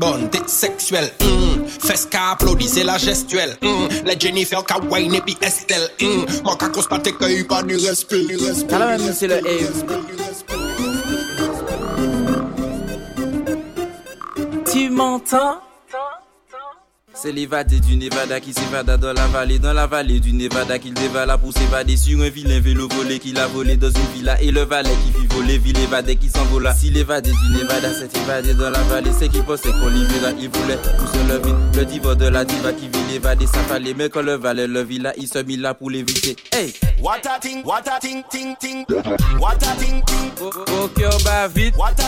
[0.00, 1.10] bonne, tête sexuelle.
[1.20, 1.24] Mm.
[1.28, 2.20] Hum.
[2.32, 3.56] applaudissez qu'à la gestuelle.
[3.62, 4.06] Mm.
[4.06, 5.88] Les Jennifer Kawain et puis Estelle.
[6.00, 6.04] Mm.
[6.06, 6.26] Hum.
[6.44, 8.24] Moi, qu'à constater qu'il pas du respect.
[8.72, 9.40] Alors, même c'est le
[14.72, 15.60] Tu m'entends?
[17.22, 20.94] C'est l'évadé du Nevada qui s'évada dans la vallée, dans la vallée du Nevada qu'il
[20.94, 24.50] dévala pour s'évader sur un vilain vélo volé qu'il a volé dans une villa et
[24.50, 26.72] le valet qui vit voler, ville évadé qui s'envola.
[26.72, 30.00] Si l'évadé du Nevada s'est évadé dans la vallée, c'est qu'il pensait qu'on l'y
[30.40, 31.52] il voulait tout le lever.
[31.76, 35.12] Le diva de la diva qui vit l'évadé sa mais quand le valet le villa
[35.18, 36.36] il se mit là pour l'éviter.
[36.54, 36.72] Hey!
[37.02, 38.84] What a ting, ting, ting, ting.
[38.86, 39.30] vite.
[39.38, 39.74] What a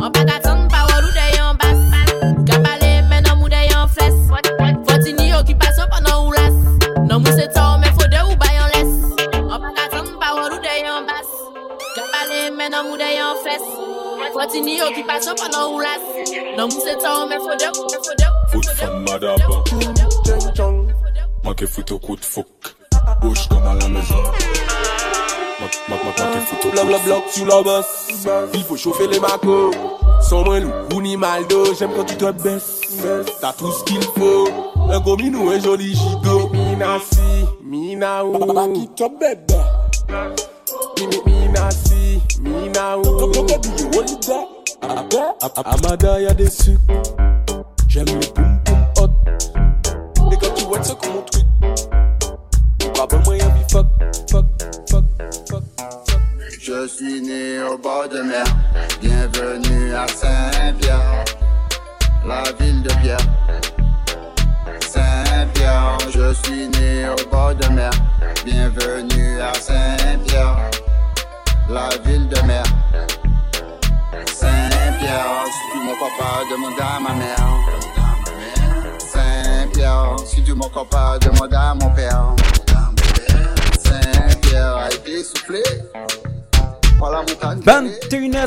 [0.00, 1.80] An pa katan pa w an rude yon bas
[2.46, 4.14] Kap ale men an mudde yon fles
[4.86, 6.54] Foti ni yo ki paso pa nan ou las
[7.08, 8.92] Nan mousetan me fode ou bayan les
[9.52, 11.28] An pa katan pa w an rude yon bas
[11.96, 13.66] Kap ale men an mudde yon fles
[14.38, 16.04] Foti ni yo ki paso pa nan ou las
[16.56, 20.70] Nan mousetan me fode ou bayan les Foti fom bada ba
[21.44, 22.74] Mak e foti kout fok
[23.22, 24.67] Boush kama la meja
[26.72, 27.82] Blablabla bloc sur la
[28.54, 29.70] Il faut chauffer les macos
[30.22, 32.80] Sans moins loup ou ni maldo J'aime quand tu te baisses
[33.40, 34.48] T'as tout ce qu'il faut
[34.90, 37.18] Un gominou un joli gigot Mina si,
[37.64, 38.32] mina ou
[38.74, 39.60] qui te bébé
[41.26, 42.20] Mina si,
[45.64, 46.48] Amada y'a des
[47.88, 49.10] J'aime les poum poum hot
[50.40, 51.44] quand tu vois comme mon truc
[53.26, 53.86] moi y'a fuck
[58.14, 58.77] that.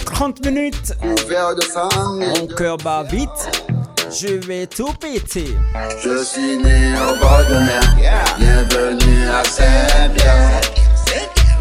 [0.05, 0.91] 30 minutes.
[1.03, 3.63] Mon cœur bat vite.
[4.11, 5.55] Je vais tout péter.
[6.03, 8.23] Je suis né au bord de mer.
[8.37, 10.61] Bienvenue à Saint-Pierre.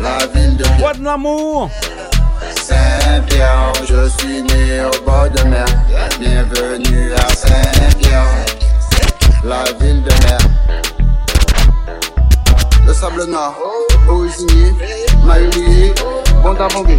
[0.01, 0.65] La ville de.
[0.65, 0.95] mer.
[0.99, 1.71] de l'amour?
[2.61, 5.67] Saint-Pierre, je suis né au bord de mer.
[6.19, 8.25] Bienvenue à Saint-Pierre,
[9.45, 10.39] la ville de mer.
[12.87, 13.55] Le sable noir,
[15.25, 15.95] ma maillot
[16.43, 16.95] Bonda vongi,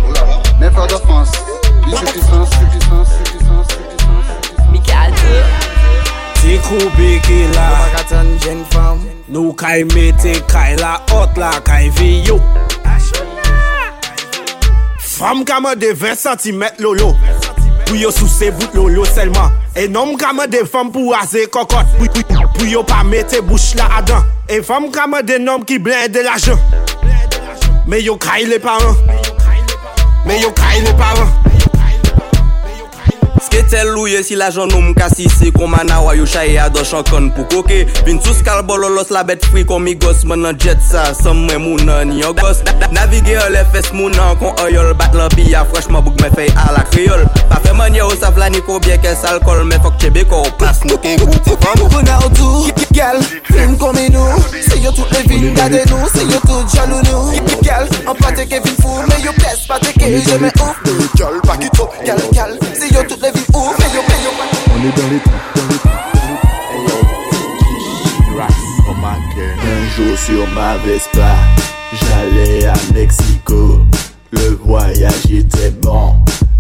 [0.61, 1.31] ne fè ou defans
[1.88, 5.39] Bisefisans, sefisans, sefisans, sefisans Mikal te
[6.38, 8.99] Tikou beke la Mwakaton jen fam
[9.34, 12.38] Nou kay mette kay la ot la Kay veyo
[15.11, 17.09] Fam kama de 20 cm lolo
[17.88, 21.97] Puyo sou sebut lolo selman E nom kama de fam pou aze kokot
[22.59, 26.38] Puyo pa mette bouch la adan E fam kama de nom ki blè de la
[26.45, 26.61] jen
[27.89, 29.30] Me yo kay le pa an Puyo pa mette bouch la adan
[30.27, 31.27] Meyo kaile baba
[33.52, 37.28] Kete louye si la jounoum kasi se Kouman awa yu chaye a do chan kon
[37.36, 41.57] pou koke Vin tout skal bololos la bet fri Koumi gos manan jet sa Samme
[41.60, 42.61] mounan yon gos
[42.95, 46.86] Navige yo le fes mounan kon oyol Bat la piya freshman bouk me fey ala
[46.94, 50.23] kriol Pa fe moun yo sa vla ni koubyen ke sal kol Me fok chebe
[50.32, 51.52] kou plas nou ke gout
[51.91, 53.19] Pouna o tou, gel,
[53.52, 54.32] vim koumi nou
[54.64, 57.36] Se yo tout le vin gade nou Se yo tout jalounou
[57.68, 61.91] Gel, an pate ke vin fou Me yo peste pate ke jeme ou Gel, pakito,
[62.07, 65.22] gel, gel Se yo tout le vin gade nou On est dans les
[69.38, 71.35] Un jour sur ma Vespa,
[71.93, 73.80] j'allais à Mexico.
[74.31, 76.15] Le voyage était bon.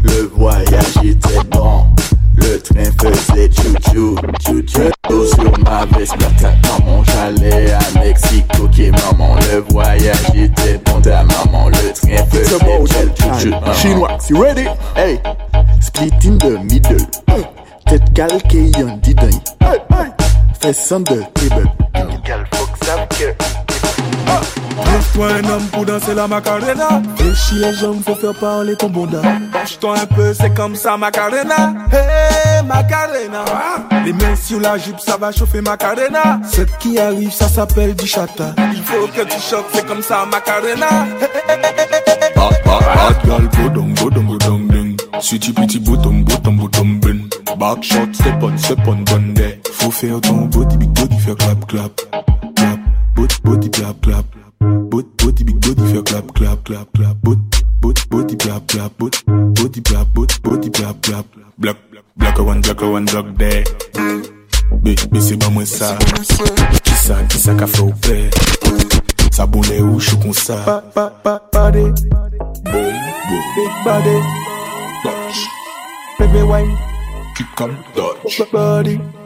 [0.03, 1.87] Le voyage était bon
[2.37, 6.15] le train faisait chou-chou, chou-chou sur ma veste,
[6.85, 11.69] mon J'allais à Mexico, qui maman, le voyage était bon ta maman.
[11.71, 14.67] Le train faisait chou-chou, Chinois, you ready?
[14.97, 15.21] Hey,
[15.81, 17.45] split in the middle, hey.
[17.87, 19.41] tête calquée, y'en dit ding.
[19.61, 20.09] Hey, hey.
[20.61, 21.69] Fais de table,
[23.67, 23.76] que
[24.85, 27.03] Lève-toi un homme pour danser la Macarena.
[27.17, 29.21] Fléchis les jambes, faut faire parler ton bonda.
[29.21, 31.75] Bouge-toi un peu, c'est comme ça, Macarena.
[31.91, 33.45] Hey, Macarena.
[33.51, 33.99] Ah.
[34.05, 36.41] Les mains sur la jupe, ça va chauffer Macarena.
[36.51, 38.55] Cette qui arrive, ça s'appelle du chata.
[38.75, 41.07] Il faut que tu chopes, c'est comme ça, Macarena.
[43.25, 44.37] girl, go down, go down, go
[45.21, 45.55] Si ding.
[45.55, 47.29] Sweetie, petit, bottom, bottom, bottom, ben.
[47.59, 49.35] Back shot, step on, step on, bon
[49.73, 52.16] Faut faire ton body, big body, faire clap, clap.
[53.45, 54.25] Bo ti plap plap
[54.61, 57.35] Bo ti big body fe klap klap Bo
[58.25, 61.27] ti plap plap Bo ti plap plap
[62.19, 63.63] Blok a one blok a one blok de
[64.83, 65.95] Be se ba mwen sa
[66.83, 68.31] Ki sa ki sa ka flow pre
[69.33, 70.63] Sa bon le ou chou kon sa
[71.53, 71.87] Body
[72.71, 74.17] Body Body
[76.19, 76.65] Pepe wye
[77.37, 79.26] Ki kam dodge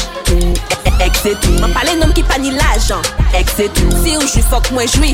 [0.41, 0.59] tout,
[1.03, 3.03] ek se tou Mwen pale nom ki pa ni lajan,
[3.37, 5.13] ek se tou Si ou jwi fok mwen jwi,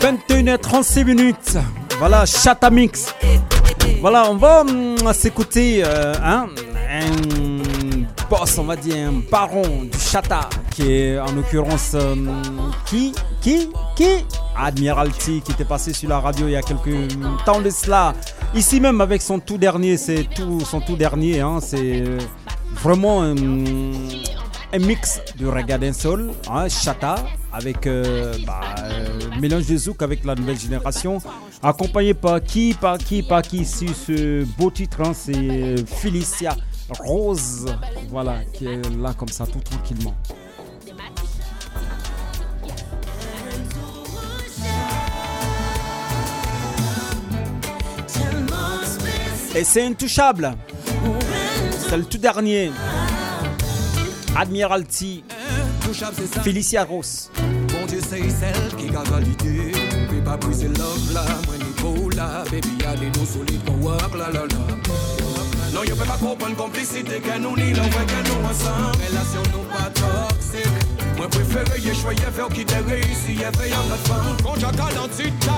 [0.00, 1.04] 21h36 eh, eh, eh.
[1.04, 1.56] minutes.
[1.98, 3.14] Voilà, Chatamix.
[4.00, 6.46] Voilà, on va hum, s'écouter euh, hein,
[6.90, 7.59] un
[8.30, 12.14] boss, on va dire, un baron du Chata, qui est en l'occurrence euh,
[12.86, 14.24] qui, qui, qui
[14.56, 16.96] Admiralty, qui était passé sur la radio il y a quelques
[17.44, 18.14] temps de cela.
[18.54, 22.18] Ici même avec son tout dernier, c'est tout son tout dernier, hein, c'est euh,
[22.82, 23.34] vraiment euh,
[24.72, 25.90] un, mix de reggae d'un
[26.50, 27.16] hein, Chata,
[27.52, 27.88] avec
[28.46, 28.60] bah,
[29.40, 31.18] mélange de zouk avec la nouvelle génération,
[31.62, 36.54] accompagné par qui, par qui, par qui, sur ce beau titre, hein, c'est Felicia
[36.98, 37.66] rose,
[38.08, 40.14] voilà, qui est là comme ça, tout tranquillement.
[49.56, 50.54] Et c'est intouchable.
[51.88, 52.70] C'est le tout dernier.
[54.36, 55.24] Admiralty.
[56.42, 57.32] Felicia Ross.
[57.68, 59.72] Bon Dieu, c'est celle qui a l'idée.
[60.08, 62.44] Puis pas briser l'homme là, moi beau là.
[62.52, 65.19] Baby, y'a des dos solides qu'on walk la la la.
[65.74, 68.98] Non, yo peux pas comprendre complicité qu'elle nous ni l'on voit qu'un nous ensemble.
[69.06, 70.66] Relation nous pas toxique.
[71.16, 74.36] Moi préféré y'a choisi y'a qui t'a réussi y'a fait y'a ma femme.
[74.42, 75.54] Quand j'attends dans le titre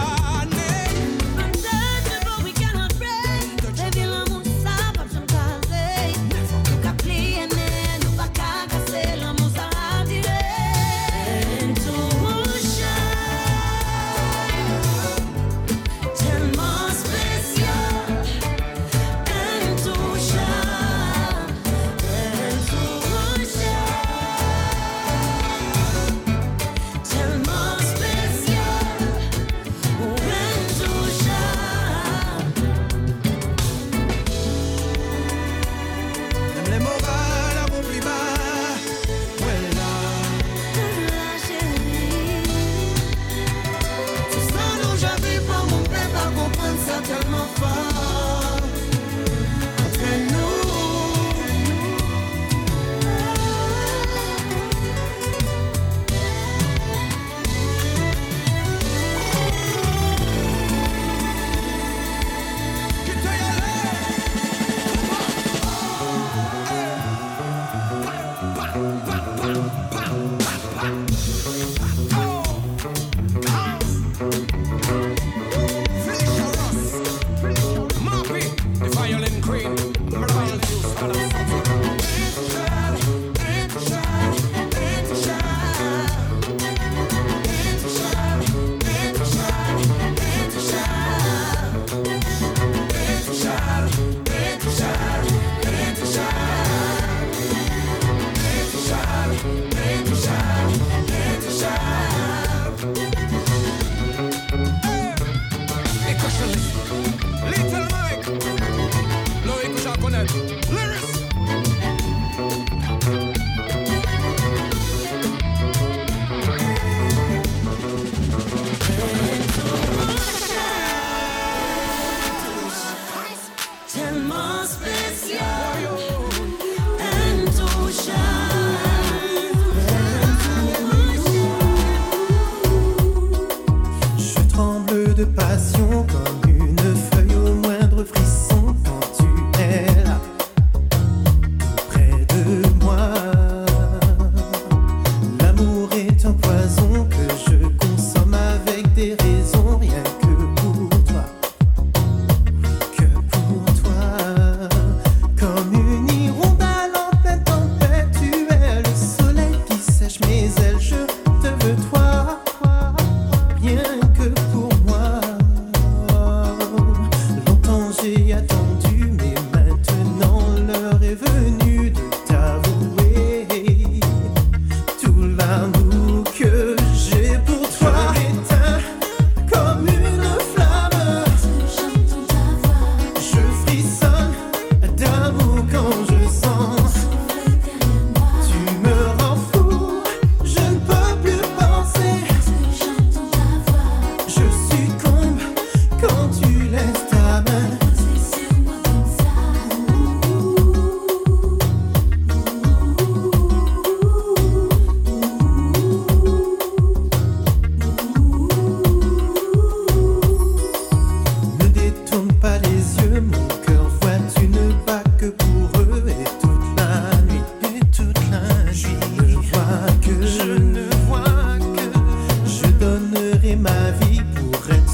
[224.25, 224.87] pourrait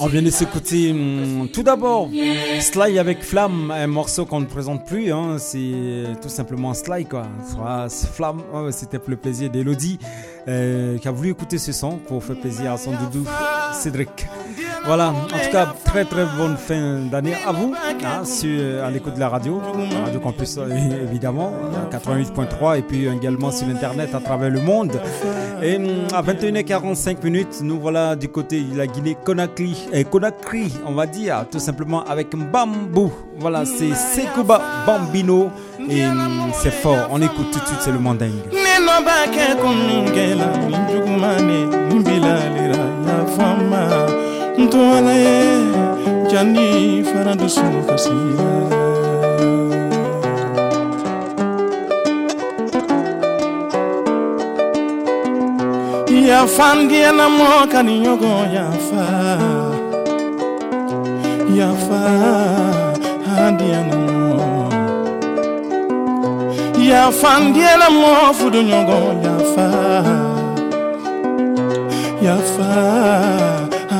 [0.00, 2.08] On vient de s'écouter hum, tout d'abord
[2.60, 7.24] Sly avec Flamme, un morceau qu'on ne présente plus, hein, c'est tout simplement Sly quoi.
[8.14, 9.98] Flamme, oh, c'était pour le plaisir d'Elodie
[10.48, 13.26] euh, qui a voulu écouter ce son pour faire plaisir à son doudou
[13.72, 14.26] Cédric.
[14.86, 17.72] Voilà, en tout cas, très très bonne fin d'année à vous,
[18.04, 19.58] hein, sur, à l'écoute de la radio,
[20.04, 20.68] Radio Campus euh,
[21.08, 21.52] évidemment,
[21.90, 25.00] 88.3 et puis également sur Internet à travers le monde.
[25.62, 30.92] Et mm, à 21h45 minutes, nous voilà du côté de la Guinée-Conakry, euh, Conakry, on
[30.92, 33.10] va dire, tout simplement avec Bambou.
[33.38, 35.48] Voilà, c'est Sekuba Bambino
[35.88, 38.32] et mm, c'est fort, on écoute tout de suite, c'est le mandingue.
[44.58, 45.56] ntoalae
[46.30, 48.54] jani farandosunkasira
[56.28, 59.06] yafandiana mokani yogo yafa
[61.58, 62.02] yafa
[63.30, 64.32] handiana mo
[66.90, 68.08] yafandiana mo
[68.38, 69.68] fudu yogo yafa
[72.22, 73.63] yafa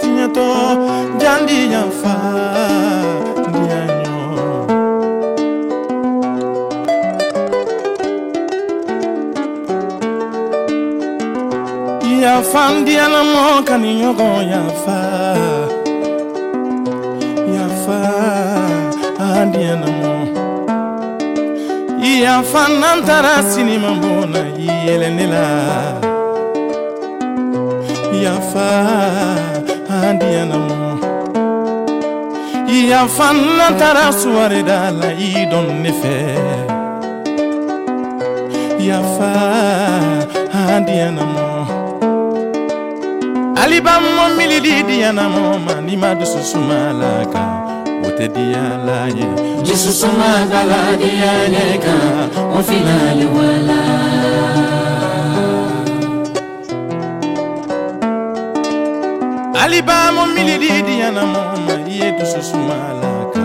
[0.00, 0.48] tinha to
[1.20, 2.14] jandi yanfa
[3.54, 4.20] dianyo
[12.26, 14.98] yanfa diana mo kaninyo go yanfa
[17.56, 17.98] yanfa
[19.24, 20.16] ah, diana mo
[22.24, 24.42] yanfa nantara sinima bona
[24.86, 25.44] yelenela
[28.24, 28.70] yanfa
[30.12, 30.76] diyanamo
[32.90, 36.16] yafan na taara suwareda la i dɔn ne fɛ
[38.88, 39.32] yafa
[40.86, 41.46] diyanamo
[43.62, 47.52] alibamɔ milili diyanamo ma ni ma dusu suma la kan
[48.04, 48.68] o tɛ diya
[49.16, 49.26] ye
[49.66, 50.80] dusu suma ka la
[52.56, 52.58] o
[53.36, 54.52] wala.
[59.64, 63.42] alibamo milididiana moma ye dususu malaka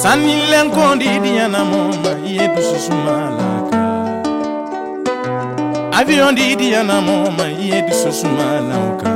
[0.00, 3.80] sanilenkondidiana moma ye dususu malaka
[6.00, 9.10] aviondidiyana moma ye dususu malaka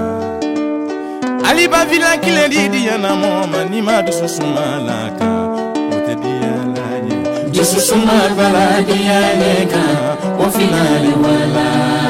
[1.48, 5.28] aliba vilankilendidiyana moma nima dususu malaka
[5.96, 7.16] otediyalaye
[7.54, 9.82] dususu magbala diyaleka
[10.44, 12.01] ofilali wala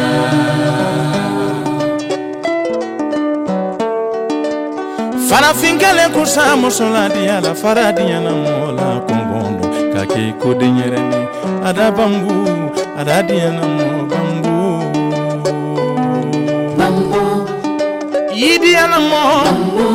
[5.32, 10.72] farafin kɛlen kusa musola diyala fara diyana mɔgɔ la kɔngɔn don ka kɛ ko den
[10.76, 11.20] ni
[11.68, 12.36] ada bangu
[13.00, 14.62] ada diyana mɔgɔ bangu
[16.78, 17.24] bangu
[18.40, 19.90] yi diyana mɔgɔ bangu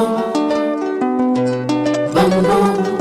[2.14, 2.92] bangu bangu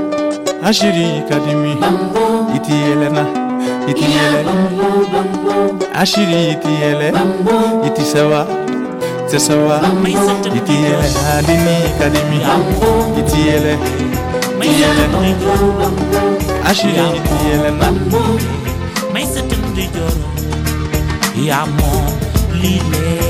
[0.69, 2.23] ashiri kadimi bangu
[2.57, 3.42] iti yɛlɛna.
[3.91, 4.53] iti yɛlɛ
[6.03, 7.07] ashiri iti yɛlɛ
[7.89, 8.41] iti sawa
[9.29, 9.77] tɛ sawa
[10.59, 12.39] iti yɛlɛ adimi kadimi
[13.21, 13.73] iti yɛlɛ
[14.63, 15.13] iti yɛlɛ
[16.71, 17.89] ashiri iti yɛlɛ na.
[19.13, 20.07] Mai sɛtɛn de ya
[21.49, 21.89] yamɔ
[22.61, 23.22] lile.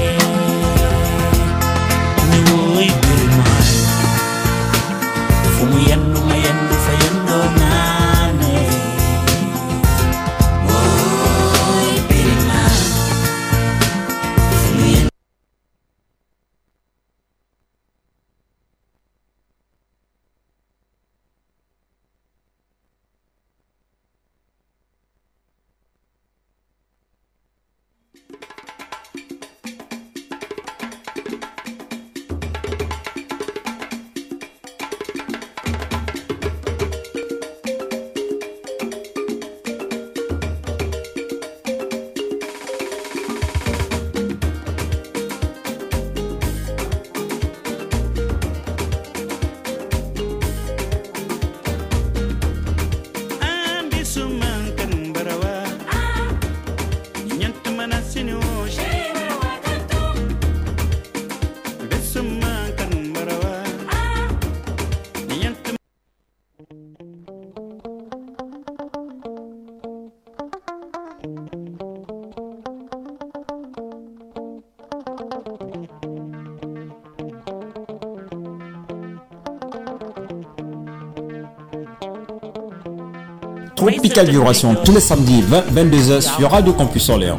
[84.20, 85.42] musicale tous les samedis
[85.74, 87.38] 22h sur Radio Campus Orléans.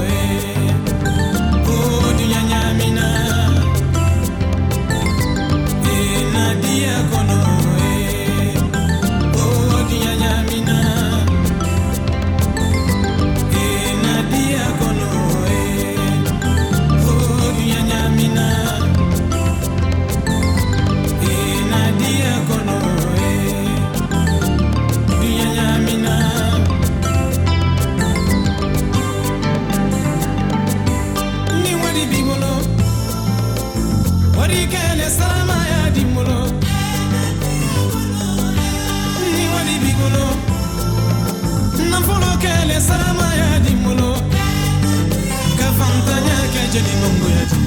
[46.71, 47.59] tejeli mangu ya ti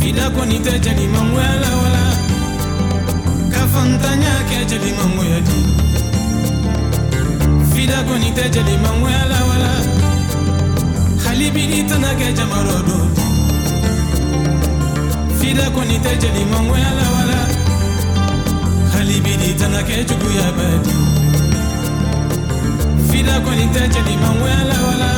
[0.00, 2.02] fidakoni tejeli mangu ya lawala
[3.54, 5.58] kafantanya kejeli mangu ya ti
[7.74, 9.70] fidakoni tejeli mango ya lawala
[11.24, 12.98] halibigitana kejamarodo
[15.40, 17.40] fidakoni tejeli mangu ya la lawala
[18.94, 20.94] halibigitana kejugu ya badi
[23.12, 25.17] Fida fidakoni tejeli mangu ya la lawala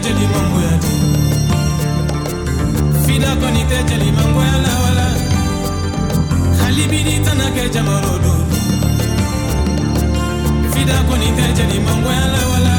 [0.00, 0.90] niteje mangu ya te
[3.04, 5.06] fidako niteje limango ya lawala
[6.62, 8.34] halibinitanake jamarodo
[10.72, 12.76] fidako niteje mangu ya la wala,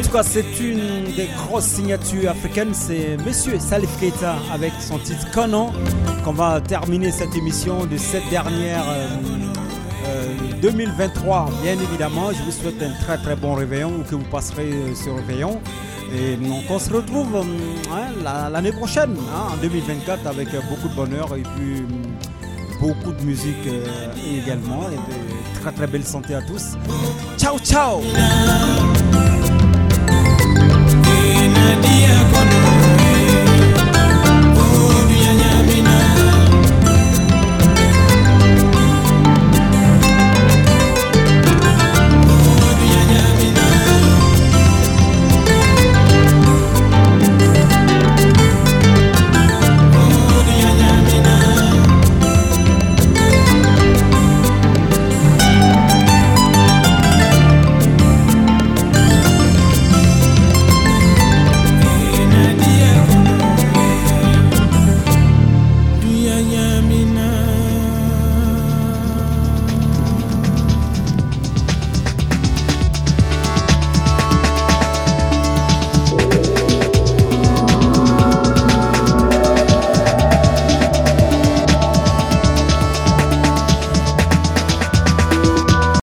[0.00, 4.98] En tout cas, c'est une des grosses signatures africaines, c'est Monsieur Salif Keita avec son
[4.98, 5.70] titre Conan,
[6.24, 8.84] qu'on va terminer cette émission de cette dernière.
[10.62, 12.30] 2023, euh, euh, bien évidemment.
[12.32, 15.60] Je vous souhaite un très très bon réveillon ou que vous passerez euh, ce réveillon.
[16.14, 17.42] Et donc on se retrouve euh,
[17.92, 23.12] hein, l'année prochaine, hein, en 2024, avec euh, beaucoup de bonheur et puis mm, beaucoup
[23.12, 23.84] de musique euh,
[24.42, 24.86] également.
[24.90, 26.76] Et de très très belle santé à tous.
[27.36, 28.02] Ciao ciao